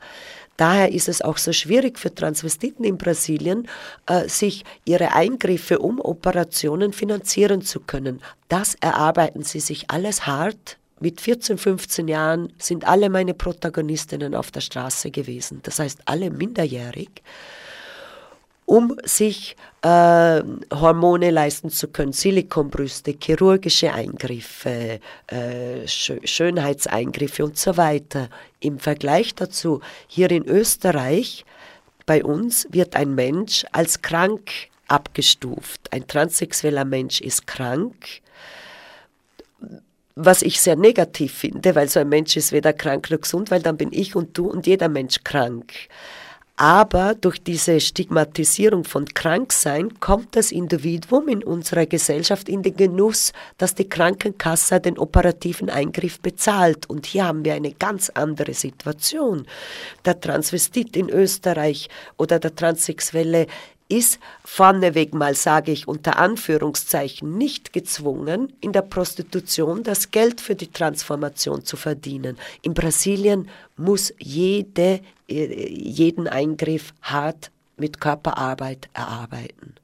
[0.56, 3.68] Daher ist es auch so schwierig für Transvestiten in Brasilien,
[4.06, 8.20] äh, sich ihre Eingriffe um Operationen finanzieren zu können.
[8.48, 10.78] Das erarbeiten sie sich alles hart.
[11.00, 15.60] Mit 14, 15 Jahren sind alle meine Protagonistinnen auf der Straße gewesen.
[15.64, 17.10] Das heißt, alle minderjährig
[18.66, 28.28] um sich äh, Hormone leisten zu können, Silikonbrüste, chirurgische Eingriffe, äh, Schönheitseingriffe und so weiter.
[28.60, 31.44] Im Vergleich dazu, hier in Österreich,
[32.06, 34.50] bei uns wird ein Mensch als krank
[34.88, 35.92] abgestuft.
[35.92, 38.22] Ein transsexueller Mensch ist krank,
[40.14, 43.62] was ich sehr negativ finde, weil so ein Mensch ist weder krank noch gesund, weil
[43.62, 45.72] dann bin ich und du und jeder Mensch krank.
[46.56, 53.32] Aber durch diese Stigmatisierung von Kranksein kommt das Individuum in unserer Gesellschaft in den Genuss,
[53.58, 56.88] dass die Krankenkasse den operativen Eingriff bezahlt.
[56.88, 59.48] Und hier haben wir eine ganz andere Situation.
[60.04, 61.88] Der Transvestit in Österreich
[62.18, 63.48] oder der Transsexuelle
[63.88, 70.54] ist vorneweg mal, sage ich unter Anführungszeichen, nicht gezwungen, in der Prostitution das Geld für
[70.54, 72.38] die Transformation zu verdienen.
[72.62, 79.74] In Brasilien muss jede, äh, jeden Eingriff hart mit Körperarbeit erarbeiten.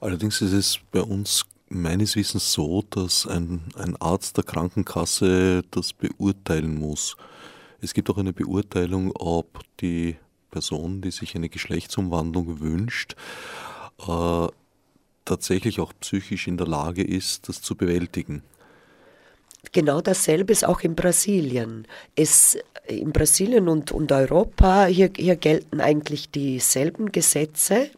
[0.00, 5.92] Allerdings ist es bei uns meines Wissens so, dass ein, ein Arzt der Krankenkasse das
[5.92, 7.16] beurteilen muss.
[7.80, 10.16] Es gibt auch eine Beurteilung, ob die
[10.56, 13.14] Person, die sich eine Geschlechtsumwandlung wünscht,
[14.08, 14.46] äh,
[15.26, 18.42] tatsächlich auch psychisch in der Lage ist, das zu bewältigen.
[19.72, 21.86] Genau dasselbe ist auch in Brasilien.
[22.14, 27.90] Es, in Brasilien und, und Europa, hier, hier gelten eigentlich dieselben Gesetze,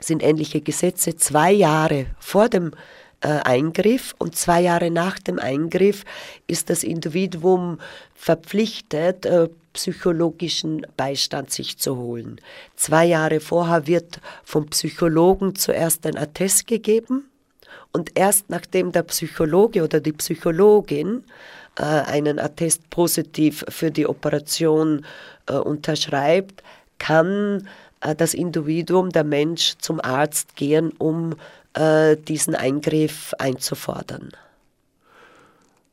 [0.00, 1.14] sind ähnliche Gesetze.
[1.14, 2.72] Zwei Jahre vor dem
[3.20, 6.04] Eingriff und zwei Jahre nach dem Eingriff
[6.46, 7.78] ist das Individuum
[8.14, 12.40] verpflichtet, äh, psychologischen Beistand sich zu holen.
[12.76, 17.28] Zwei Jahre vorher wird vom Psychologen zuerst ein Attest gegeben
[17.92, 21.24] und erst nachdem der Psychologe oder die Psychologin
[21.78, 25.04] äh, einen Attest positiv für die Operation
[25.46, 26.62] äh, unterschreibt,
[26.98, 27.68] kann
[28.00, 31.34] äh, das Individuum, der Mensch zum Arzt gehen, um
[31.76, 34.32] äh, diesen Eingriff einzufordern.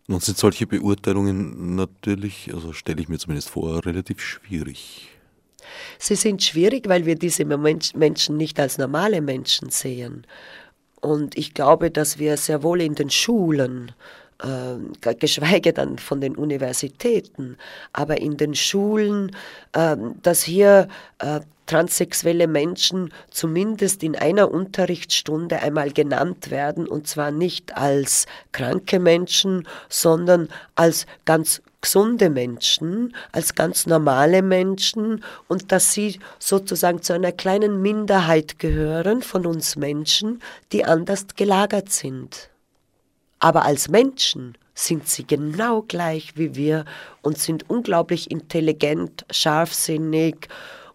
[0.08, 5.10] Nun sind solche Beurteilungen natürlich, also stelle ich mir zumindest vor, relativ schwierig.
[5.98, 10.28] Sie sind schwierig, weil wir diese Menschen nicht als normale Menschen sehen.
[11.00, 13.94] Und ich glaube, dass wir sehr wohl in den Schulen,
[14.42, 17.58] äh, geschweige dann von den Universitäten,
[17.94, 19.36] aber in den Schulen,
[19.74, 20.88] äh, dass hier
[21.20, 29.00] äh, transsexuelle Menschen zumindest in einer Unterrichtsstunde einmal genannt werden, und zwar nicht als kranke
[29.00, 37.14] Menschen, sondern als ganz gesunde Menschen, als ganz normale Menschen und dass sie sozusagen zu
[37.14, 40.42] einer kleinen Minderheit gehören von uns Menschen,
[40.72, 42.50] die anders gelagert sind.
[43.40, 46.86] Aber als Menschen sind sie genau gleich wie wir
[47.22, 50.48] und sind unglaublich intelligent, scharfsinnig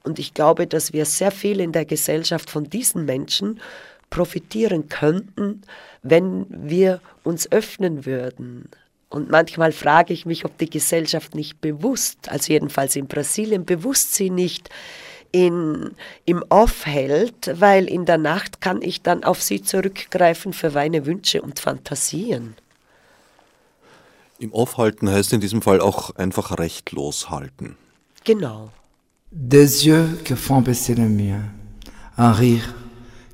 [0.05, 3.61] und ich glaube, dass wir sehr viel in der Gesellschaft von diesen Menschen
[4.11, 5.62] profitieren könnten,
[6.03, 8.68] wenn wir uns öffnen würden.
[9.11, 14.14] Und manchmal frage ich mich, ob die Gesellschaft nicht bewusst, also jedenfalls in Brasilien, bewusst
[14.14, 14.68] sie nicht
[15.32, 15.94] in,
[16.24, 21.07] im Off hält, weil in der Nacht kann ich dann auf sie zurückgreifen für meine
[21.07, 22.55] Wünsche und Fantasien.
[24.38, 27.76] Im Off halten heißt in diesem Fall auch einfach rechtlos halten.
[28.24, 28.70] Genau.
[29.31, 31.43] Des yeux que font baisser le mien,
[32.16, 32.74] un rire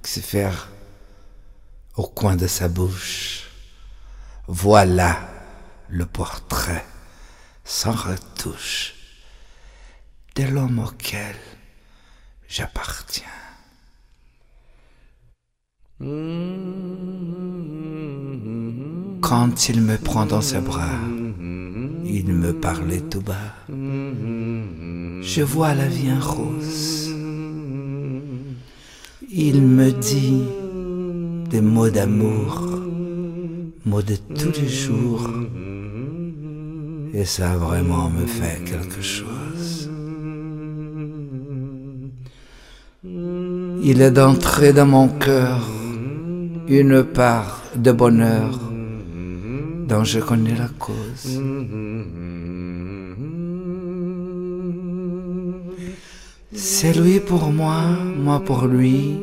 [0.03, 0.51] qui se fait
[1.95, 3.49] au coin de sa bouche.
[4.49, 5.21] Voilà
[5.89, 6.85] le portrait
[7.63, 8.95] sans retouche
[10.35, 11.37] de l'homme auquel
[12.49, 13.25] j'appartiens.
[19.21, 20.99] Quand il me prend dans ses bras,
[22.17, 23.51] il me parlait tout bas.
[23.69, 27.11] Je vois la vie en rose.
[29.33, 30.45] Il me dit
[31.51, 32.62] des mots d'amour,
[33.85, 35.29] mots de tous les jours.
[37.12, 39.91] Et ça vraiment me fait quelque chose.
[43.91, 45.61] Il est d'entrer dans mon cœur
[46.69, 48.61] une part de bonheur
[49.89, 51.41] dont je connais la cause.
[56.53, 57.82] C'est lui pour moi,
[58.16, 59.16] moi pour lui,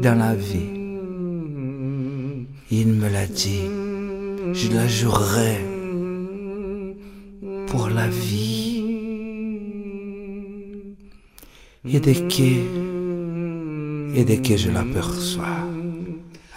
[0.00, 0.72] dans la vie.
[2.70, 3.66] Il me l'a dit,
[4.52, 5.64] je la jurerai
[7.66, 8.82] pour la vie.
[11.86, 12.50] Et dès que,
[14.16, 15.68] et dès que je l'aperçois,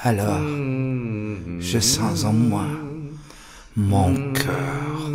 [0.02, 0.42] alors
[1.60, 2.87] je sens en moi
[3.78, 5.12] mon cœur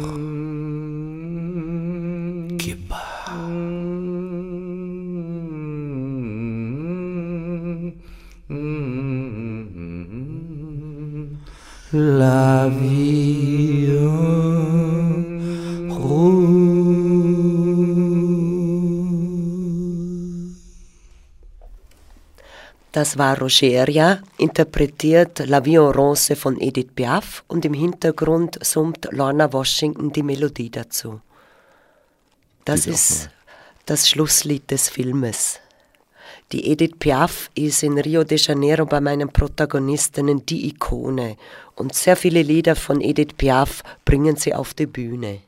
[2.59, 2.97] qui bat.
[11.93, 13.72] La vie
[22.93, 29.09] Das war Rogeria, interpretiert La Vie en Rose von Edith Piaf und im Hintergrund summt
[29.11, 31.23] Lorna Washington die Melodie dazu.
[32.67, 33.31] Das ist
[33.87, 35.59] das Schlusslied des Filmes.
[36.53, 41.39] Die Edith Piaf ist in Rio de Janeiro bei meinen Protagonistinnen die Ikone
[41.77, 45.41] und sehr viele Lieder von Edith Piaf bringen sie auf die Bühne.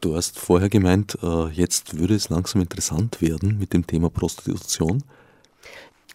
[0.00, 5.02] Du hast vorher gemeint, äh, jetzt würde es langsam interessant werden mit dem Thema Prostitution.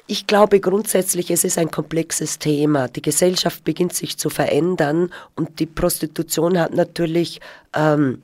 [0.05, 2.89] Ich glaube grundsätzlich, es ist ein komplexes Thema.
[2.89, 7.39] Die Gesellschaft beginnt sich zu verändern und die Prostitution hat natürlich
[7.73, 8.21] ähm,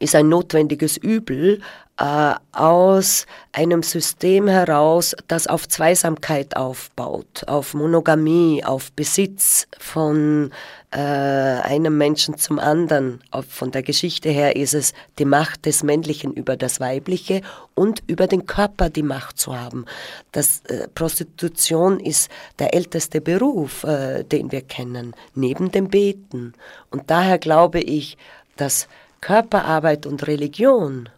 [0.00, 1.60] ist ein notwendiges Übel
[1.98, 10.52] äh, aus einem System heraus, das auf Zweisamkeit aufbaut, auf Monogamie, auf Besitz von
[10.90, 13.22] äh, einem Menschen zum anderen.
[13.48, 17.42] Von der Geschichte her ist es die Macht des Männlichen über das Weibliche
[17.74, 19.84] und über den Körper die Macht zu haben.
[20.32, 26.54] Das, äh, Prostitution ist der älteste Beruf, äh, den wir kennen, neben dem Beten.
[26.90, 28.16] Und daher glaube ich,
[28.56, 28.88] dass
[29.20, 31.08] Körperarbeit und Religion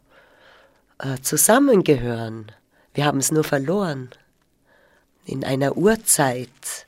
[0.98, 2.50] äh, zusammengehören.
[2.94, 4.10] Wir haben es nur verloren.
[5.26, 6.86] In einer Urzeit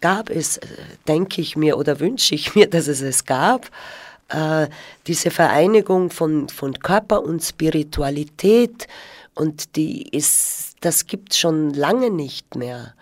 [0.00, 0.66] gab es, äh,
[1.08, 3.70] denke ich mir oder wünsche ich mir, dass es es gab,
[4.28, 4.68] äh,
[5.06, 8.86] diese Vereinigung von, von Körper und Spiritualität
[9.34, 12.94] und die ist, das gibt schon lange nicht mehr.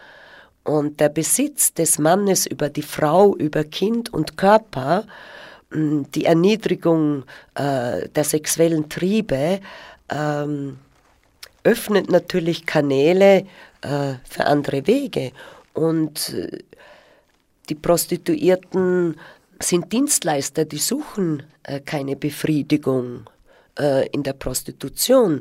[0.65, 5.05] Und der Besitz des Mannes über die Frau, über Kind und Körper,
[5.73, 7.25] die Erniedrigung
[7.55, 9.61] äh, der sexuellen Triebe
[10.11, 10.79] ähm,
[11.65, 13.47] öffnet natürlich Kanäle
[13.83, 15.33] äh, für andere Wege.
[15.75, 16.59] Und äh,
[17.69, 19.17] die Prostituierten
[19.61, 23.29] sind Dienstleister, die suchen äh, keine Befriedigung
[23.79, 25.41] äh, in der Prostitution.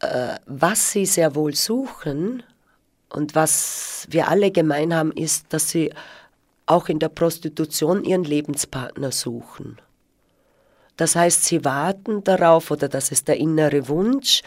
[0.00, 2.42] Äh, was sie sehr wohl suchen
[3.08, 5.92] und was wir alle gemein haben, ist, dass sie
[6.66, 9.78] auch in der Prostitution ihren Lebenspartner suchen.
[10.96, 14.42] Das heißt, sie warten darauf, oder das ist der innere Wunsch,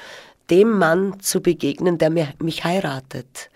[0.49, 3.49] dem Mann zu begegnen, der mich heiratet,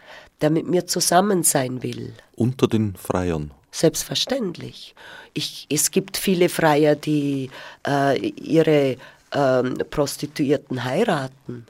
[0.43, 2.13] der mit mir zusammen sein will.
[2.35, 3.51] Unter den Freiern.
[3.71, 4.93] Selbstverständlich.
[5.33, 7.49] Ich, es gibt viele Freier, die
[7.87, 8.97] äh, ihre
[9.31, 11.65] äh, Prostituierten heiraten.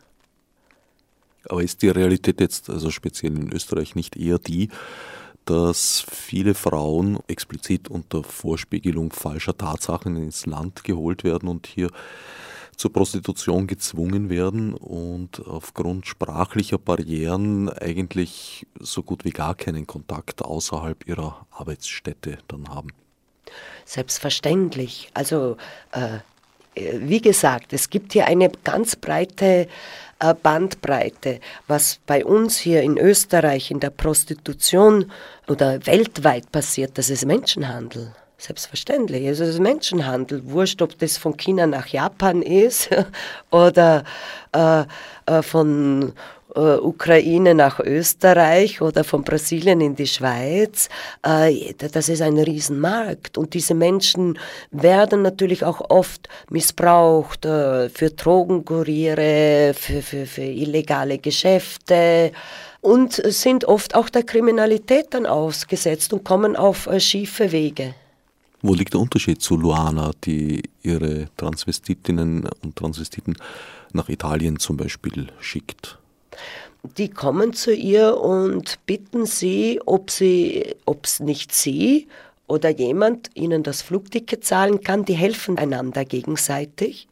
[1.47, 4.69] Aber ist die Realität jetzt, also speziell in Österreich, nicht eher die,
[5.45, 11.89] dass viele Frauen explizit unter Vorspiegelung falscher Tatsachen ins Land geholt werden und hier
[12.75, 20.43] zur Prostitution gezwungen werden und aufgrund sprachlicher Barrieren eigentlich so gut wie gar keinen Kontakt
[20.43, 22.89] außerhalb ihrer Arbeitsstätte dann haben.
[23.85, 25.09] Selbstverständlich.
[25.13, 25.57] Also
[25.91, 26.19] äh,
[26.75, 29.67] wie gesagt, es gibt hier eine ganz breite
[30.19, 35.11] äh, Bandbreite, was bei uns hier in Österreich in der Prostitution
[35.47, 38.13] oder weltweit passiert, das ist Menschenhandel.
[38.37, 39.27] Selbstverständlich.
[39.27, 40.41] Also das ist Menschenhandel.
[40.45, 42.89] Wurscht, ob das von China nach Japan ist
[43.51, 44.03] oder
[44.51, 44.83] äh,
[45.25, 46.13] äh, von
[46.55, 50.89] äh, Ukraine nach Österreich oder von Brasilien in die Schweiz.
[51.25, 53.37] Äh, das ist ein Riesenmarkt.
[53.37, 54.37] Und diese Menschen
[54.71, 62.31] werden natürlich auch oft missbraucht äh, für Drogenkuriere, für, für, für illegale Geschäfte
[62.81, 67.95] und sind oft auch der Kriminalität dann ausgesetzt und kommen auf schiefe Wege.
[68.65, 73.35] Wo liegt der Unterschied zu Luana, die ihre Transvestitinnen und Transvestiten
[73.91, 75.99] nach Italien zum Beispiel schickt?
[76.97, 82.07] Die kommen zu ihr und bitten sie, ob sie, ob es nicht sie
[82.47, 85.03] oder jemand ihnen das Flugticket zahlen kann.
[85.03, 87.09] Die helfen einander gegenseitig.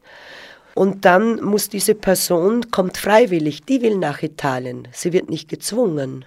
[0.74, 4.88] Und dann muss diese Person, kommt freiwillig, die will nach Italien.
[4.90, 6.24] Sie wird nicht gezwungen.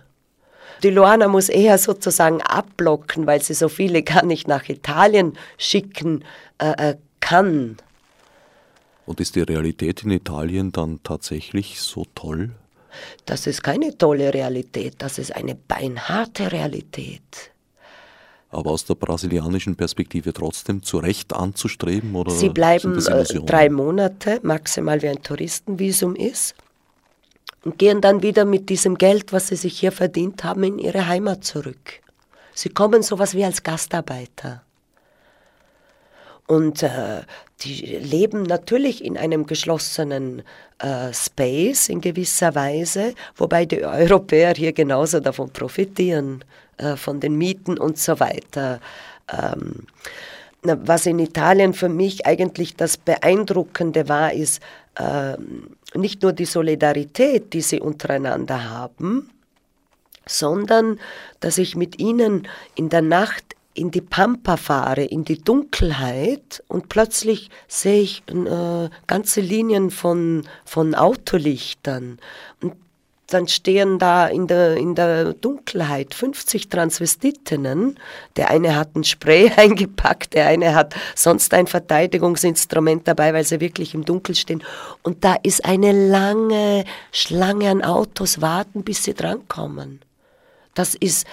[0.83, 6.23] Die Luana muss eher sozusagen abblocken, weil sie so viele gar nicht nach Italien schicken
[6.57, 7.77] äh, äh, kann.
[9.05, 12.51] Und ist die Realität in Italien dann tatsächlich so toll?
[13.25, 17.51] Das ist keine tolle Realität, das ist eine beinharte Realität.
[18.49, 22.15] Aber aus der brasilianischen Perspektive trotzdem zu Recht anzustreben?
[22.15, 26.55] Oder Sie bleiben äh, drei Monate, maximal wie ein Touristenvisum ist
[27.65, 31.07] und gehen dann wieder mit diesem Geld, was sie sich hier verdient haben, in ihre
[31.07, 31.99] Heimat zurück.
[32.53, 34.61] Sie kommen sowas wie als Gastarbeiter.
[36.47, 37.23] Und äh,
[37.61, 40.43] die leben natürlich in einem geschlossenen
[40.77, 46.45] äh, Space in gewisser Weise, wobei die Europäer hier genauso davon profitieren,
[46.77, 48.79] äh, von den Mieten und so weiter.
[49.27, 49.87] Ähm,
[50.61, 54.61] was in Italien für mich eigentlich das Beeindruckende war, ist,
[55.93, 59.29] nicht nur die Solidarität, die sie untereinander haben,
[60.25, 60.99] sondern
[61.39, 66.87] dass ich mit ihnen in der Nacht in die Pampa fahre, in die Dunkelheit und
[66.87, 72.17] plötzlich sehe ich äh, ganze Linien von, von Autolichtern.
[72.61, 72.75] Und
[73.27, 77.99] dann stehen da in der, in der Dunkelheit 50 Transvestitinnen.
[78.35, 83.59] Der eine hat ein Spray eingepackt, der eine hat sonst ein Verteidigungsinstrument dabei, weil sie
[83.59, 84.63] wirklich im Dunkel stehen.
[85.01, 90.01] Und da ist eine lange Schlange an Autos warten, bis sie drankommen.
[90.75, 91.25] Das ist,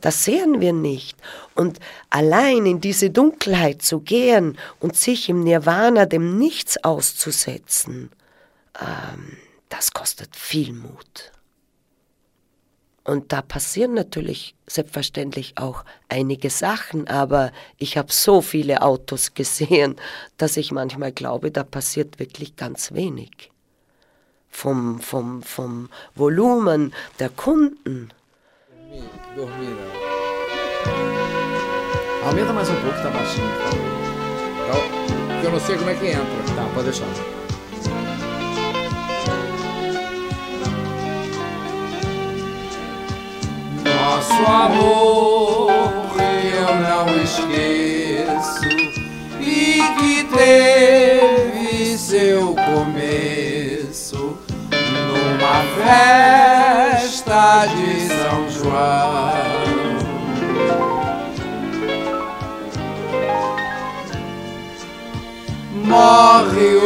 [0.00, 1.18] das, sehen wir nicht.
[1.54, 8.10] Und allein in diese Dunkelheit zu gehen und sich im Nirvana dem Nichts auszusetzen,
[8.80, 9.36] ähm,
[9.68, 11.32] das kostet viel Mut.
[13.04, 19.96] Und da passieren natürlich selbstverständlich auch einige Sachen, aber ich habe so viele Autos gesehen,
[20.36, 23.50] dass ich manchmal glaube, da passiert wirklich ganz wenig.
[24.50, 28.12] Vom, vom, vom Volumen der Kunden.
[32.24, 33.88] Aumenta mais um pouco, tá baixinho, favor.
[35.42, 36.54] Eu não sei como é que entra.
[36.54, 37.47] Tá, pode deixar.
[44.18, 45.70] Nosso amor
[46.42, 48.68] eu não esqueço
[49.40, 54.36] e que teve seu começo
[55.06, 55.62] numa
[56.96, 59.38] festa de São João.
[65.84, 66.77] Morre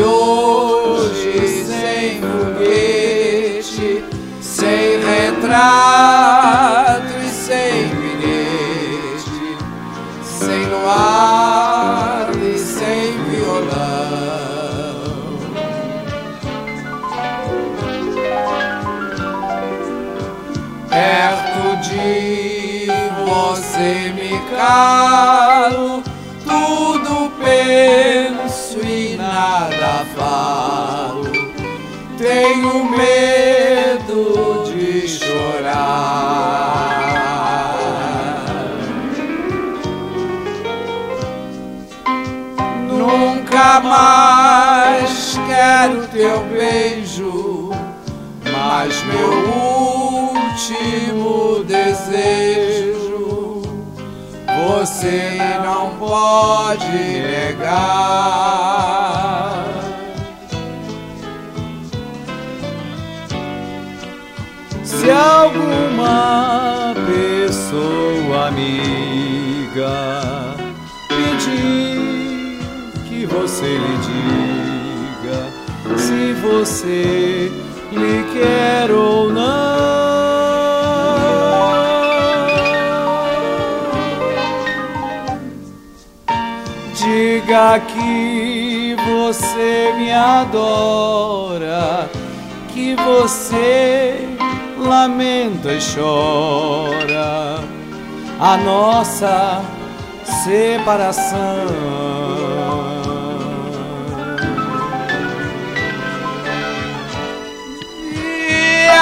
[46.22, 47.70] teu beijo,
[48.52, 49.30] mas meu
[50.30, 53.62] último desejo
[54.68, 58.04] você não pode negar.
[64.84, 69.90] Se alguma pessoa amiga
[71.08, 72.60] pedir
[73.08, 74.51] que você lhe diga
[75.98, 77.50] se você
[77.92, 79.82] lhe quer ou não.
[86.94, 92.08] Diga que você me adora,
[92.72, 94.28] que você
[94.78, 97.58] lamenta e chora
[98.40, 99.62] a nossa
[100.44, 102.31] separação.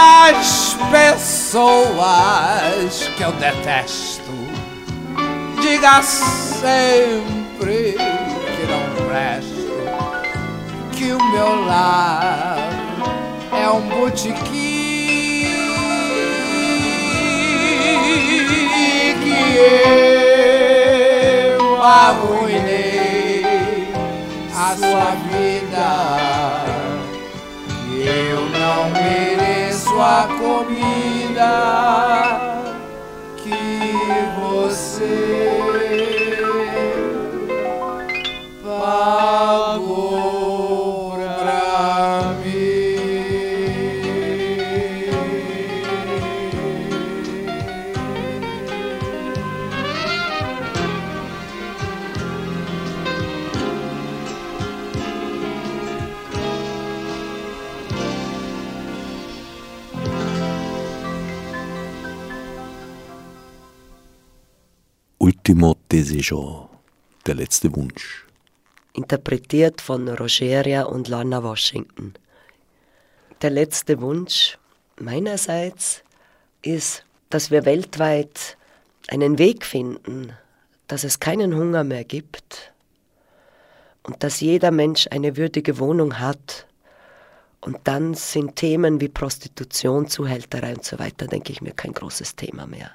[0.00, 1.90] As pessoas
[3.16, 4.32] que eu detesto,
[5.60, 9.74] diga sempre que não presto,
[10.92, 12.56] que o meu lar
[13.52, 15.20] é um botequim
[19.22, 19.56] que
[21.56, 23.44] eu arruinei
[24.56, 25.88] a sua vida.
[28.02, 29.39] Eu não mereço
[30.02, 31.50] a comida
[33.36, 33.94] que
[34.40, 35.20] você
[38.62, 39.29] pagou
[66.00, 66.70] Desejo,
[67.26, 68.24] der letzte Wunsch.
[68.94, 72.14] interpretiert von Rogeria und Lorna Washington.
[73.42, 74.56] Der letzte Wunsch
[74.98, 76.02] meinerseits
[76.62, 78.56] ist, dass wir weltweit
[79.08, 80.32] einen Weg finden,
[80.88, 82.72] dass es keinen Hunger mehr gibt
[84.02, 86.66] und dass jeder Mensch eine würdige Wohnung hat.
[87.60, 92.36] Und dann sind Themen wie Prostitution, Zuhälterei und so weiter, denke ich mir, kein großes
[92.36, 92.90] Thema mehr.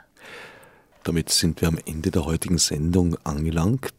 [1.05, 3.93] Damit sind wir am Ende der heutigen Sendung angelangt.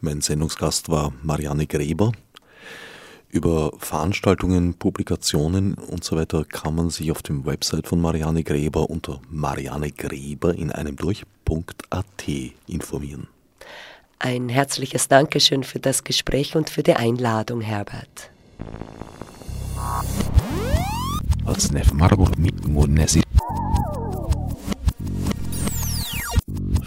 [0.00, 2.12] Mein Sendungsgast war Marianne Gräber.
[3.28, 8.88] Über Veranstaltungen, Publikationen und so weiter kann man sich auf dem Website von Marianne Gräber
[8.88, 12.28] unter Marianne Gräber in einem durch.at
[12.68, 13.26] informieren.
[14.20, 18.30] Ein herzliches Dankeschön für das Gespräch und für die Einladung, Herbert.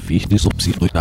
[0.10, 0.92] wichtig, um sich durch